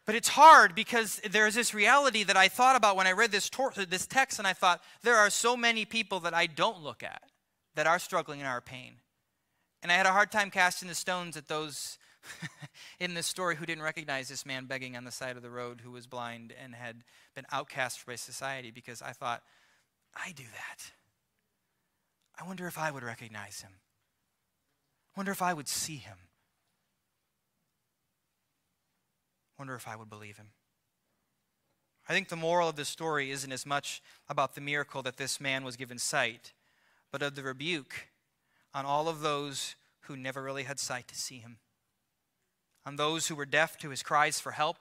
But 0.06 0.16
it's 0.16 0.30
hard 0.30 0.76
because 0.76 1.22
there's 1.30 1.56
this 1.56 1.74
reality 1.74 2.24
that 2.24 2.36
I 2.36 2.50
thought 2.50 2.76
about 2.76 2.98
when 2.98 3.08
I 3.08 3.14
read 3.14 3.32
this, 3.32 3.50
tor- 3.50 3.72
this 3.72 4.06
text, 4.06 4.38
and 4.38 4.48
I 4.48 4.54
thought, 4.54 4.82
there 5.02 5.16
are 5.16 5.30
so 5.30 5.56
many 5.56 5.86
people 5.86 6.20
that 6.22 6.34
I 6.34 6.46
don't 6.46 6.82
look 6.82 7.04
at 7.04 7.24
that 7.76 7.88
are 7.88 8.00
struggling 8.00 8.40
and 8.40 8.48
are 8.48 8.60
pain. 8.60 8.96
And 9.82 9.92
I 9.92 9.96
had 9.96 10.06
a 10.06 10.12
hard 10.12 10.32
time 10.32 10.50
casting 10.50 10.90
the 10.90 10.96
stones 10.96 11.38
at 11.38 11.48
those 11.48 11.98
in 13.00 13.14
this 13.14 13.28
story 13.28 13.56
who 13.56 13.66
didn't 13.66 13.84
recognize 13.84 14.28
this 14.28 14.46
man 14.46 14.66
begging 14.66 14.98
on 14.98 15.04
the 15.06 15.12
side 15.12 15.36
of 15.36 15.42
the 15.42 15.50
road 15.50 15.82
who 15.84 15.92
was 15.92 16.08
blind 16.08 16.54
and 16.62 16.76
had 16.76 17.04
been 17.36 17.46
outcast 17.52 18.06
by 18.06 18.16
society 18.16 18.72
because 18.72 19.02
I 19.02 19.12
thought, 19.12 19.44
I 20.16 20.32
do 20.32 20.44
that. 20.44 20.92
I 22.40 22.46
wonder 22.46 22.68
if 22.68 22.78
I 22.78 22.92
would 22.92 23.04
recognize 23.04 23.62
him. 23.62 23.72
I 25.16 25.20
wonder 25.20 25.32
if 25.32 25.42
I 25.42 25.54
would 25.54 25.68
see 25.68 25.98
him. 25.98 26.18
Wonder 29.58 29.76
if 29.76 29.88
I 29.88 29.96
would 29.96 30.10
believe 30.10 30.38
him. 30.38 30.48
I 32.08 32.14
think 32.14 32.28
the 32.28 32.36
moral 32.36 32.70
of 32.70 32.76
this 32.76 32.90
story 32.90 33.32
isn't 33.32 33.52
as 33.52 33.66
much 33.66 34.02
about 34.28 34.56
the 34.56 34.62
miracle 34.62 35.02
that 35.04 35.18
this 35.18 35.40
man 35.40 35.64
was 35.64 35.78
given 35.78 35.98
sight, 35.98 36.52
but 37.12 37.22
of 37.22 37.36
the 37.36 37.44
rebuke 37.44 38.10
on 38.74 38.86
all 38.86 39.08
of 39.08 39.22
those 39.22 39.76
who 40.02 40.18
never 40.18 40.42
really 40.42 40.64
had 40.64 40.80
sight 40.80 41.08
to 41.08 41.16
see 41.16 41.38
him, 41.38 41.58
on 42.86 42.98
those 42.98 43.28
who 43.28 43.36
were 43.36 43.46
deaf 43.46 43.78
to 43.78 43.90
his 43.90 44.04
cries 44.04 44.40
for 44.40 44.52
help, 44.52 44.80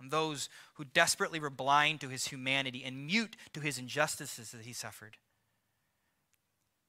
on 0.00 0.08
those 0.08 0.48
who 0.74 0.84
desperately 0.84 1.38
were 1.38 1.50
blind 1.50 2.00
to 2.00 2.08
his 2.08 2.26
humanity 2.26 2.82
and 2.84 3.06
mute 3.06 3.36
to 3.52 3.60
his 3.60 3.78
injustices 3.78 4.52
that 4.52 4.64
he 4.64 4.72
suffered. 4.72 5.18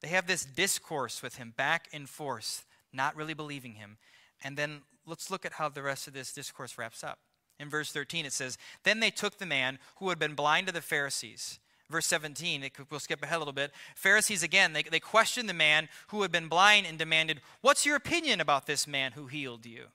They 0.00 0.08
have 0.08 0.26
this 0.26 0.44
discourse 0.44 1.22
with 1.22 1.36
him 1.36 1.52
back 1.56 1.88
and 1.92 2.08
forth, 2.08 2.66
not 2.92 3.16
really 3.16 3.34
believing 3.34 3.74
him. 3.74 3.98
And 4.42 4.56
then 4.56 4.82
let's 5.06 5.30
look 5.30 5.44
at 5.44 5.54
how 5.54 5.68
the 5.68 5.82
rest 5.82 6.06
of 6.06 6.14
this 6.14 6.32
discourse 6.32 6.78
wraps 6.78 7.04
up. 7.04 7.18
In 7.58 7.70
verse 7.70 7.92
13, 7.92 8.26
it 8.26 8.32
says, 8.32 8.58
Then 8.82 9.00
they 9.00 9.10
took 9.10 9.38
the 9.38 9.46
man 9.46 9.78
who 9.96 10.08
had 10.08 10.18
been 10.18 10.34
blind 10.34 10.66
to 10.66 10.72
the 10.72 10.80
Pharisees. 10.80 11.60
Verse 11.90 12.06
17, 12.06 12.68
we'll 12.90 12.98
skip 12.98 13.22
ahead 13.22 13.36
a 13.36 13.38
little 13.38 13.52
bit. 13.52 13.70
Pharisees, 13.94 14.42
again, 14.42 14.72
they, 14.72 14.82
they 14.82 15.00
questioned 15.00 15.48
the 15.48 15.54
man 15.54 15.88
who 16.08 16.22
had 16.22 16.32
been 16.32 16.48
blind 16.48 16.86
and 16.86 16.98
demanded, 16.98 17.40
What's 17.60 17.84
your 17.84 17.96
opinion 17.96 18.40
about 18.40 18.66
this 18.66 18.86
man 18.86 19.12
who 19.12 19.26
healed 19.26 19.66
you? 19.66 19.86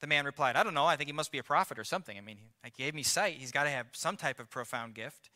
The 0.00 0.06
man 0.06 0.24
replied, 0.24 0.56
I 0.56 0.62
don't 0.62 0.74
know. 0.74 0.86
I 0.86 0.96
think 0.96 1.08
he 1.08 1.12
must 1.14 1.30
be 1.30 1.38
a 1.38 1.42
prophet 1.44 1.78
or 1.78 1.84
something. 1.84 2.18
I 2.18 2.20
mean, 2.20 2.38
he 2.64 2.70
gave 2.76 2.94
me 2.94 3.02
sight. 3.02 3.36
He's 3.36 3.52
got 3.52 3.64
to 3.64 3.70
have 3.70 3.86
some 3.92 4.16
type 4.16 4.40
of 4.40 4.50
profound 4.50 4.94
gift. 4.94 5.30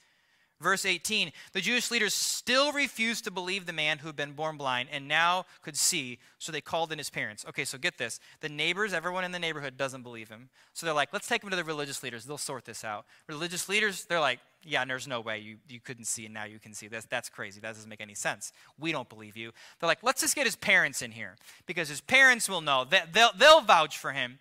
Verse 0.61 0.87
18 0.87 1.33
The 1.53 1.61
Jewish 1.61 1.91
leaders 1.91 2.15
still 2.15 2.73
refused 2.73 3.25
to 3.25 3.31
believe 3.31 3.67
the 3.67 3.73
man 3.73 3.99
who 3.99 4.07
had 4.09 4.17
been 4.17 4.33
born 4.33 4.57
blind 4.57 4.89
and 4.93 5.09
now 5.09 5.47
could 5.63 5.77
see, 5.77 6.19
so 6.39 6.53
they 6.53 6.61
called 6.61 6.93
in 6.93 6.99
his 6.99 7.11
parents. 7.11 7.45
Okay, 7.49 7.65
so 7.65 7.79
get 7.79 7.99
this. 7.99 8.21
The 8.41 8.49
neighbors, 8.49 8.93
everyone 8.93 9.25
in 9.25 9.33
the 9.33 9.39
neighborhood 9.39 9.77
doesn't 9.77 10.03
believe 10.03 10.29
him. 10.29 10.49
So 10.73 10.87
they're 10.87 10.95
like, 10.95 11.13
let's 11.13 11.29
take 11.29 11.43
him 11.43 11.51
to 11.51 11.57
the 11.57 11.65
religious 11.65 12.03
leaders. 12.03 12.25
They'll 12.25 12.39
sort 12.39 12.65
this 12.65 12.85
out. 12.85 13.05
Religious 13.29 13.69
leaders, 13.69 14.05
they're 14.05 14.21
like, 14.21 14.41
yeah, 14.67 14.85
there's 14.85 15.07
no 15.07 15.21
way 15.21 15.39
you, 15.39 15.57
you 15.69 15.81
couldn't 15.81 16.07
see 16.07 16.25
and 16.25 16.35
now 16.35 16.45
you 16.45 16.59
can 16.59 16.73
see. 16.73 16.89
That's, 16.89 17.07
that's 17.07 17.29
crazy. 17.29 17.61
That 17.61 17.75
doesn't 17.75 17.89
make 17.89 18.01
any 18.01 18.15
sense. 18.15 18.53
We 18.79 18.93
don't 18.93 19.09
believe 19.09 19.37
you. 19.37 19.53
They're 19.79 19.89
like, 19.89 20.03
let's 20.03 20.21
just 20.21 20.35
get 20.35 20.47
his 20.47 20.57
parents 20.57 21.03
in 21.03 21.13
here 21.13 21.37
because 21.67 21.89
his 21.89 22.01
parents 22.01 22.49
will 22.49 22.61
know. 22.61 22.87
They'll, 23.13 23.31
they'll 23.37 23.61
vouch 23.61 23.99
for 23.99 24.13
him. 24.13 24.39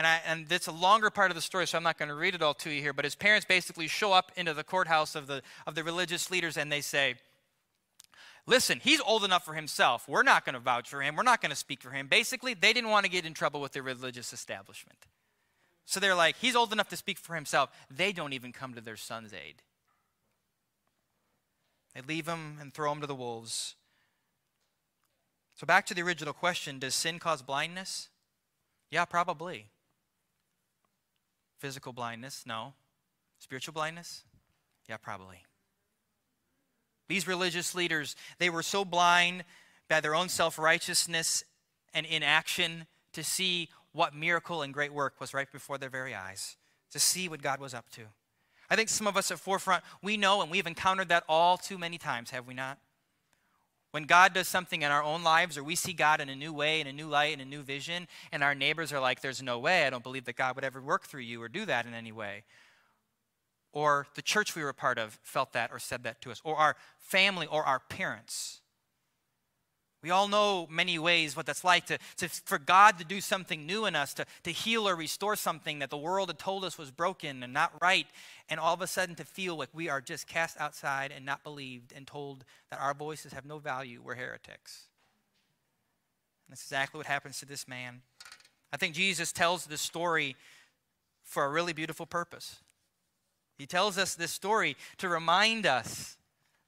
And, 0.00 0.06
I, 0.06 0.20
and 0.26 0.50
it's 0.50 0.66
a 0.66 0.72
longer 0.72 1.10
part 1.10 1.30
of 1.30 1.34
the 1.34 1.42
story, 1.42 1.66
so 1.66 1.76
I'm 1.76 1.84
not 1.84 1.98
going 1.98 2.08
to 2.08 2.14
read 2.14 2.34
it 2.34 2.40
all 2.40 2.54
to 2.54 2.70
you 2.70 2.80
here. 2.80 2.94
But 2.94 3.04
his 3.04 3.14
parents 3.14 3.44
basically 3.44 3.86
show 3.86 4.14
up 4.14 4.32
into 4.34 4.54
the 4.54 4.64
courthouse 4.64 5.14
of 5.14 5.26
the, 5.26 5.42
of 5.66 5.74
the 5.74 5.84
religious 5.84 6.30
leaders 6.30 6.56
and 6.56 6.72
they 6.72 6.80
say, 6.80 7.16
Listen, 8.46 8.80
he's 8.82 9.02
old 9.02 9.24
enough 9.24 9.44
for 9.44 9.52
himself. 9.52 10.08
We're 10.08 10.22
not 10.22 10.46
going 10.46 10.54
to 10.54 10.58
vouch 10.58 10.88
for 10.88 11.02
him. 11.02 11.16
We're 11.16 11.22
not 11.22 11.42
going 11.42 11.50
to 11.50 11.56
speak 11.56 11.82
for 11.82 11.90
him. 11.90 12.06
Basically, 12.06 12.54
they 12.54 12.72
didn't 12.72 12.88
want 12.88 13.04
to 13.04 13.10
get 13.10 13.26
in 13.26 13.34
trouble 13.34 13.60
with 13.60 13.72
the 13.72 13.82
religious 13.82 14.32
establishment. 14.32 15.00
So 15.84 16.00
they're 16.00 16.14
like, 16.14 16.36
he's 16.36 16.56
old 16.56 16.72
enough 16.72 16.88
to 16.88 16.96
speak 16.96 17.18
for 17.18 17.34
himself. 17.34 17.68
They 17.90 18.12
don't 18.12 18.32
even 18.32 18.52
come 18.52 18.72
to 18.72 18.80
their 18.80 18.96
son's 18.96 19.34
aid. 19.34 19.56
They 21.94 22.00
leave 22.00 22.26
him 22.26 22.56
and 22.58 22.72
throw 22.72 22.90
him 22.90 23.02
to 23.02 23.06
the 23.06 23.14
wolves. 23.14 23.74
So, 25.56 25.66
back 25.66 25.84
to 25.86 25.94
the 25.94 26.00
original 26.00 26.32
question 26.32 26.78
Does 26.78 26.94
sin 26.94 27.18
cause 27.18 27.42
blindness? 27.42 28.08
Yeah, 28.90 29.04
probably. 29.04 29.66
Physical 31.60 31.92
blindness? 31.92 32.44
No. 32.46 32.72
Spiritual 33.38 33.74
blindness? 33.74 34.24
Yeah, 34.88 34.96
probably. 34.96 35.44
These 37.06 37.28
religious 37.28 37.74
leaders, 37.74 38.16
they 38.38 38.48
were 38.48 38.62
so 38.62 38.82
blind 38.82 39.44
by 39.88 40.00
their 40.00 40.14
own 40.14 40.30
self 40.30 40.58
righteousness 40.58 41.44
and 41.92 42.06
inaction 42.06 42.86
to 43.12 43.22
see 43.22 43.68
what 43.92 44.14
miracle 44.14 44.62
and 44.62 44.72
great 44.72 44.92
work 44.92 45.20
was 45.20 45.34
right 45.34 45.50
before 45.52 45.76
their 45.76 45.90
very 45.90 46.14
eyes, 46.14 46.56
to 46.92 46.98
see 46.98 47.28
what 47.28 47.42
God 47.42 47.60
was 47.60 47.74
up 47.74 47.90
to. 47.90 48.02
I 48.70 48.76
think 48.76 48.88
some 48.88 49.06
of 49.06 49.18
us 49.18 49.30
at 49.30 49.38
Forefront, 49.38 49.84
we 50.02 50.16
know 50.16 50.40
and 50.40 50.50
we've 50.50 50.66
encountered 50.66 51.08
that 51.08 51.24
all 51.28 51.58
too 51.58 51.76
many 51.76 51.98
times, 51.98 52.30
have 52.30 52.46
we 52.46 52.54
not? 52.54 52.78
When 53.90 54.04
God 54.04 54.34
does 54.34 54.46
something 54.46 54.82
in 54.82 54.90
our 54.90 55.02
own 55.02 55.24
lives, 55.24 55.58
or 55.58 55.64
we 55.64 55.74
see 55.74 55.92
God 55.92 56.20
in 56.20 56.28
a 56.28 56.36
new 56.36 56.52
way, 56.52 56.80
in 56.80 56.86
a 56.86 56.92
new 56.92 57.08
light, 57.08 57.34
in 57.34 57.40
a 57.40 57.44
new 57.44 57.62
vision, 57.62 58.06
and 58.30 58.42
our 58.42 58.54
neighbors 58.54 58.92
are 58.92 59.00
like, 59.00 59.20
There's 59.20 59.42
no 59.42 59.58
way, 59.58 59.86
I 59.86 59.90
don't 59.90 60.02
believe 60.02 60.26
that 60.26 60.36
God 60.36 60.54
would 60.54 60.64
ever 60.64 60.80
work 60.80 61.06
through 61.06 61.22
you 61.22 61.42
or 61.42 61.48
do 61.48 61.64
that 61.66 61.86
in 61.86 61.94
any 61.94 62.12
way. 62.12 62.44
Or 63.72 64.06
the 64.14 64.22
church 64.22 64.54
we 64.54 64.62
were 64.62 64.68
a 64.68 64.74
part 64.74 64.98
of 64.98 65.18
felt 65.22 65.52
that 65.52 65.70
or 65.72 65.78
said 65.78 66.02
that 66.04 66.20
to 66.22 66.30
us, 66.30 66.40
or 66.44 66.56
our 66.56 66.76
family 66.98 67.46
or 67.46 67.64
our 67.64 67.80
parents. 67.80 68.60
We 70.02 70.10
all 70.10 70.28
know 70.28 70.66
many 70.70 70.98
ways 70.98 71.36
what 71.36 71.44
that's 71.44 71.62
like 71.62 71.86
to, 71.86 71.98
to, 72.16 72.28
for 72.28 72.58
God 72.58 72.98
to 72.98 73.04
do 73.04 73.20
something 73.20 73.66
new 73.66 73.84
in 73.84 73.94
us, 73.94 74.14
to, 74.14 74.24
to 74.44 74.50
heal 74.50 74.88
or 74.88 74.96
restore 74.96 75.36
something 75.36 75.80
that 75.80 75.90
the 75.90 75.98
world 75.98 76.30
had 76.30 76.38
told 76.38 76.64
us 76.64 76.78
was 76.78 76.90
broken 76.90 77.42
and 77.42 77.52
not 77.52 77.72
right, 77.82 78.06
and 78.48 78.58
all 78.58 78.72
of 78.72 78.80
a 78.80 78.86
sudden 78.86 79.14
to 79.16 79.24
feel 79.24 79.56
like 79.56 79.68
we 79.74 79.90
are 79.90 80.00
just 80.00 80.26
cast 80.26 80.58
outside 80.58 81.12
and 81.14 81.26
not 81.26 81.44
believed 81.44 81.92
and 81.94 82.06
told 82.06 82.44
that 82.70 82.80
our 82.80 82.94
voices 82.94 83.34
have 83.34 83.44
no 83.44 83.58
value, 83.58 84.00
we're 84.02 84.14
heretics. 84.14 84.84
That's 86.48 86.62
exactly 86.62 86.98
what 86.98 87.06
happens 87.06 87.38
to 87.40 87.46
this 87.46 87.68
man. 87.68 88.00
I 88.72 88.76
think 88.76 88.94
Jesus 88.94 89.32
tells 89.32 89.66
this 89.66 89.80
story 89.80 90.34
for 91.22 91.44
a 91.44 91.50
really 91.50 91.72
beautiful 91.72 92.06
purpose. 92.06 92.56
He 93.58 93.66
tells 93.66 93.98
us 93.98 94.14
this 94.14 94.30
story 94.30 94.76
to 94.98 95.08
remind 95.08 95.66
us 95.66 96.16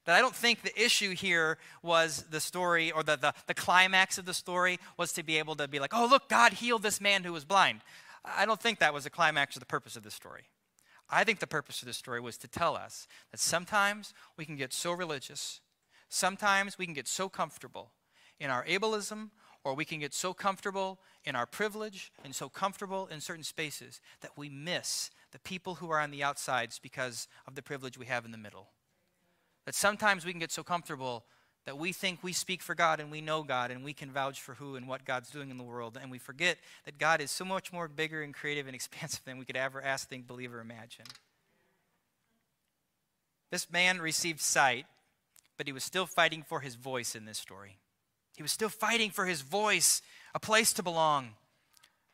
that 0.04 0.16
I 0.16 0.20
don't 0.20 0.34
think 0.34 0.62
the 0.62 0.82
issue 0.82 1.14
here 1.14 1.58
was 1.82 2.24
the 2.30 2.40
story 2.40 2.90
or 2.90 3.02
the, 3.02 3.16
the, 3.16 3.34
the, 3.46 3.54
climax 3.54 4.18
of 4.18 4.24
the 4.24 4.34
story 4.34 4.78
was 4.96 5.12
to 5.12 5.22
be 5.22 5.38
able 5.38 5.54
to 5.56 5.68
be 5.68 5.78
like, 5.78 5.94
oh, 5.94 6.06
look, 6.06 6.28
God 6.28 6.54
healed 6.54 6.82
this 6.82 7.00
man 7.00 7.24
who 7.24 7.32
was 7.32 7.44
blind. 7.44 7.80
I 8.24 8.46
don't 8.46 8.60
think 8.60 8.78
that 8.78 8.94
was 8.94 9.04
the 9.04 9.10
climax 9.10 9.56
or 9.56 9.60
the 9.60 9.66
purpose 9.66 9.96
of 9.96 10.02
the 10.02 10.10
story. 10.10 10.44
I 11.10 11.24
think 11.24 11.40
the 11.40 11.46
purpose 11.46 11.82
of 11.82 11.86
this 11.86 11.96
story 11.96 12.20
was 12.20 12.36
to 12.38 12.48
tell 12.48 12.76
us 12.76 13.06
that 13.30 13.40
sometimes 13.40 14.14
we 14.36 14.44
can 14.44 14.56
get 14.56 14.72
so 14.72 14.92
religious, 14.92 15.60
sometimes 16.08 16.78
we 16.78 16.86
can 16.86 16.94
get 16.94 17.08
so 17.08 17.28
comfortable 17.28 17.92
in 18.40 18.50
our 18.50 18.64
ableism, 18.64 19.30
or 19.64 19.74
we 19.74 19.84
can 19.84 20.00
get 20.00 20.14
so 20.14 20.34
comfortable 20.34 20.98
in 21.24 21.36
our 21.36 21.46
privilege 21.46 22.12
and 22.24 22.34
so 22.34 22.48
comfortable 22.48 23.06
in 23.06 23.20
certain 23.20 23.44
spaces 23.44 24.00
that 24.20 24.32
we 24.36 24.48
miss 24.48 25.10
the 25.30 25.38
people 25.38 25.76
who 25.76 25.90
are 25.90 26.00
on 26.00 26.10
the 26.10 26.22
outsides 26.22 26.78
because 26.78 27.28
of 27.46 27.54
the 27.54 27.62
privilege 27.62 27.96
we 27.96 28.06
have 28.06 28.24
in 28.24 28.32
the 28.32 28.38
middle. 28.38 28.70
That 29.66 29.74
sometimes 29.74 30.24
we 30.24 30.32
can 30.32 30.40
get 30.40 30.52
so 30.52 30.62
comfortable 30.62 31.24
that 31.64 31.78
we 31.78 31.92
think 31.92 32.22
we 32.22 32.32
speak 32.32 32.60
for 32.60 32.74
God 32.74 32.98
and 32.98 33.10
we 33.10 33.20
know 33.20 33.42
God 33.44 33.70
and 33.70 33.84
we 33.84 33.92
can 33.92 34.10
vouch 34.10 34.40
for 34.40 34.54
who 34.54 34.74
and 34.74 34.88
what 34.88 35.04
God's 35.04 35.30
doing 35.30 35.50
in 35.50 35.58
the 35.58 35.62
world. 35.62 35.96
And 36.00 36.10
we 36.10 36.18
forget 36.18 36.58
that 36.84 36.98
God 36.98 37.20
is 37.20 37.30
so 37.30 37.44
much 37.44 37.72
more 37.72 37.86
bigger 37.86 38.22
and 38.22 38.34
creative 38.34 38.66
and 38.66 38.74
expansive 38.74 39.24
than 39.24 39.38
we 39.38 39.44
could 39.44 39.56
ever 39.56 39.82
ask, 39.82 40.08
think, 40.08 40.26
believe, 40.26 40.52
or 40.52 40.60
imagine. 40.60 41.06
This 43.50 43.70
man 43.70 44.00
received 44.00 44.40
sight, 44.40 44.86
but 45.56 45.66
he 45.66 45.72
was 45.72 45.84
still 45.84 46.06
fighting 46.06 46.42
for 46.42 46.60
his 46.60 46.74
voice 46.74 47.14
in 47.14 47.26
this 47.26 47.38
story. 47.38 47.76
He 48.36 48.42
was 48.42 48.50
still 48.50 48.70
fighting 48.70 49.10
for 49.10 49.26
his 49.26 49.42
voice, 49.42 50.00
a 50.34 50.40
place 50.40 50.72
to 50.72 50.82
belong. 50.82 51.34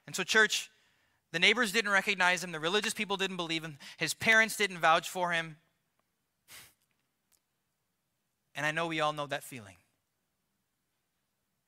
And 0.07 0.17
so, 0.17 0.25
church, 0.25 0.69
the 1.31 1.39
neighbors 1.39 1.71
didn't 1.71 1.93
recognize 1.93 2.43
him, 2.43 2.53
the 2.53 2.59
religious 2.59 2.93
people 2.93 3.17
didn't 3.17 3.37
believe 3.37 3.63
him, 3.63 3.79
his 3.99 4.15
parents 4.15 4.57
didn't 4.57 4.79
vouch 4.79 5.09
for 5.09 5.31
him. 5.31 5.57
And 8.59 8.67
I 8.67 8.73
know 8.73 8.89
we 8.89 8.99
all 8.99 9.13
know 9.13 9.29
that 9.29 9.45
feeling. 9.45 9.77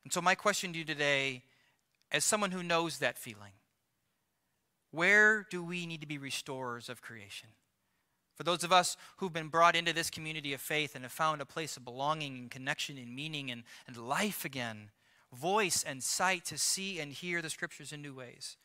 And 0.02 0.12
so, 0.12 0.20
my 0.20 0.34
question 0.34 0.72
to 0.72 0.78
you 0.80 0.84
today, 0.84 1.44
as 2.10 2.24
someone 2.24 2.50
who 2.50 2.64
knows 2.64 2.98
that 2.98 3.16
feeling, 3.16 3.52
where 4.90 5.46
do 5.48 5.62
we 5.62 5.86
need 5.86 6.00
to 6.00 6.08
be 6.08 6.18
restorers 6.18 6.88
of 6.88 7.00
creation? 7.00 7.50
For 8.34 8.42
those 8.42 8.64
of 8.64 8.72
us 8.72 8.96
who've 9.18 9.32
been 9.32 9.46
brought 9.46 9.76
into 9.76 9.92
this 9.92 10.10
community 10.10 10.52
of 10.52 10.60
faith 10.60 10.96
and 10.96 11.04
have 11.04 11.12
found 11.12 11.40
a 11.40 11.46
place 11.46 11.76
of 11.76 11.84
belonging 11.84 12.36
and 12.36 12.50
connection 12.50 12.98
and 12.98 13.14
meaning 13.14 13.52
and, 13.52 13.62
and 13.86 13.96
life 13.96 14.44
again, 14.44 14.90
voice 15.32 15.84
and 15.84 16.02
sight 16.02 16.44
to 16.46 16.58
see 16.58 16.98
and 16.98 17.12
hear 17.12 17.40
the 17.40 17.50
scriptures 17.50 17.92
in 17.92 18.02
new 18.02 18.14
ways. 18.14 18.56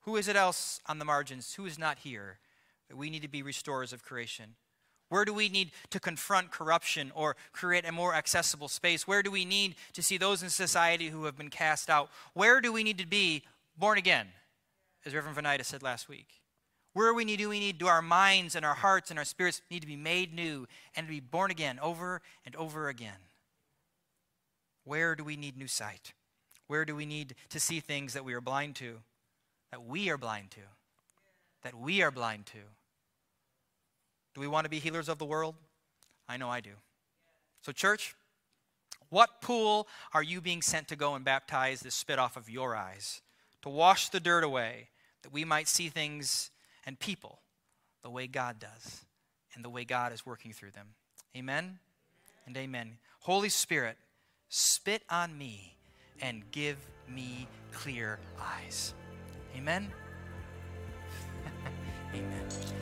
Who 0.00 0.16
is 0.16 0.26
it 0.26 0.34
else 0.34 0.80
on 0.86 0.98
the 0.98 1.04
margins? 1.04 1.54
Who 1.54 1.66
is 1.66 1.78
not 1.78 2.00
here? 2.00 2.40
That 2.88 2.96
we 2.96 3.08
need 3.08 3.22
to 3.22 3.28
be 3.28 3.44
restorers 3.44 3.92
of 3.92 4.02
creation. 4.02 4.56
Where 5.12 5.26
do 5.26 5.34
we 5.34 5.50
need 5.50 5.72
to 5.90 6.00
confront 6.00 6.50
corruption 6.50 7.12
or 7.14 7.36
create 7.52 7.86
a 7.86 7.92
more 7.92 8.14
accessible 8.14 8.68
space? 8.68 9.06
Where 9.06 9.22
do 9.22 9.30
we 9.30 9.44
need 9.44 9.74
to 9.92 10.02
see 10.02 10.16
those 10.16 10.42
in 10.42 10.48
society 10.48 11.10
who 11.10 11.26
have 11.26 11.36
been 11.36 11.50
cast 11.50 11.90
out? 11.90 12.08
Where 12.32 12.62
do 12.62 12.72
we 12.72 12.82
need 12.82 12.96
to 12.96 13.06
be 13.06 13.42
born 13.76 13.98
again, 13.98 14.28
as 15.04 15.14
Reverend 15.14 15.36
Venita 15.36 15.66
said 15.66 15.82
last 15.82 16.08
week? 16.08 16.40
Where 16.94 17.12
we 17.12 17.26
need, 17.26 17.36
do 17.36 17.50
we 17.50 17.60
need, 17.60 17.76
do 17.76 17.88
our 17.88 18.00
minds 18.00 18.56
and 18.56 18.64
our 18.64 18.72
hearts 18.72 19.10
and 19.10 19.18
our 19.18 19.26
spirits 19.26 19.60
need 19.70 19.80
to 19.80 19.86
be 19.86 19.96
made 19.96 20.32
new 20.32 20.66
and 20.96 21.06
to 21.06 21.12
be 21.12 21.20
born 21.20 21.50
again 21.50 21.78
over 21.82 22.22
and 22.46 22.56
over 22.56 22.88
again? 22.88 23.28
Where 24.84 25.14
do 25.14 25.24
we 25.24 25.36
need 25.36 25.58
new 25.58 25.68
sight? 25.68 26.14
Where 26.68 26.86
do 26.86 26.96
we 26.96 27.04
need 27.04 27.34
to 27.50 27.60
see 27.60 27.80
things 27.80 28.14
that 28.14 28.24
we 28.24 28.32
are 28.32 28.40
blind 28.40 28.76
to? 28.76 29.00
That 29.72 29.84
we 29.84 30.08
are 30.08 30.16
blind 30.16 30.52
to? 30.52 30.60
That 31.64 31.74
we 31.74 32.00
are 32.00 32.10
blind 32.10 32.46
to? 32.46 32.60
Do 34.34 34.40
we 34.40 34.46
want 34.46 34.64
to 34.64 34.70
be 34.70 34.78
healers 34.78 35.08
of 35.08 35.18
the 35.18 35.24
world? 35.24 35.54
I 36.28 36.36
know 36.36 36.48
I 36.48 36.60
do. 36.60 36.70
So, 37.62 37.72
church, 37.72 38.14
what 39.10 39.42
pool 39.42 39.88
are 40.14 40.22
you 40.22 40.40
being 40.40 40.62
sent 40.62 40.88
to 40.88 40.96
go 40.96 41.14
and 41.14 41.24
baptize 41.24 41.80
the 41.80 41.90
spit 41.90 42.18
off 42.18 42.36
of 42.36 42.48
your 42.48 42.74
eyes? 42.74 43.20
To 43.62 43.68
wash 43.68 44.08
the 44.08 44.20
dirt 44.20 44.42
away, 44.42 44.88
that 45.22 45.32
we 45.32 45.44
might 45.44 45.68
see 45.68 45.88
things 45.88 46.50
and 46.86 46.98
people 46.98 47.40
the 48.02 48.10
way 48.10 48.26
God 48.26 48.58
does 48.58 49.04
and 49.54 49.64
the 49.64 49.70
way 49.70 49.84
God 49.84 50.12
is 50.12 50.26
working 50.26 50.52
through 50.52 50.72
them. 50.72 50.88
Amen 51.36 51.78
and 52.46 52.56
amen. 52.56 52.98
Holy 53.20 53.48
Spirit, 53.48 53.96
spit 54.48 55.02
on 55.08 55.36
me 55.36 55.76
and 56.20 56.42
give 56.50 56.78
me 57.08 57.46
clear 57.70 58.18
eyes. 58.40 58.94
Amen. 59.56 59.92
amen. 62.14 62.81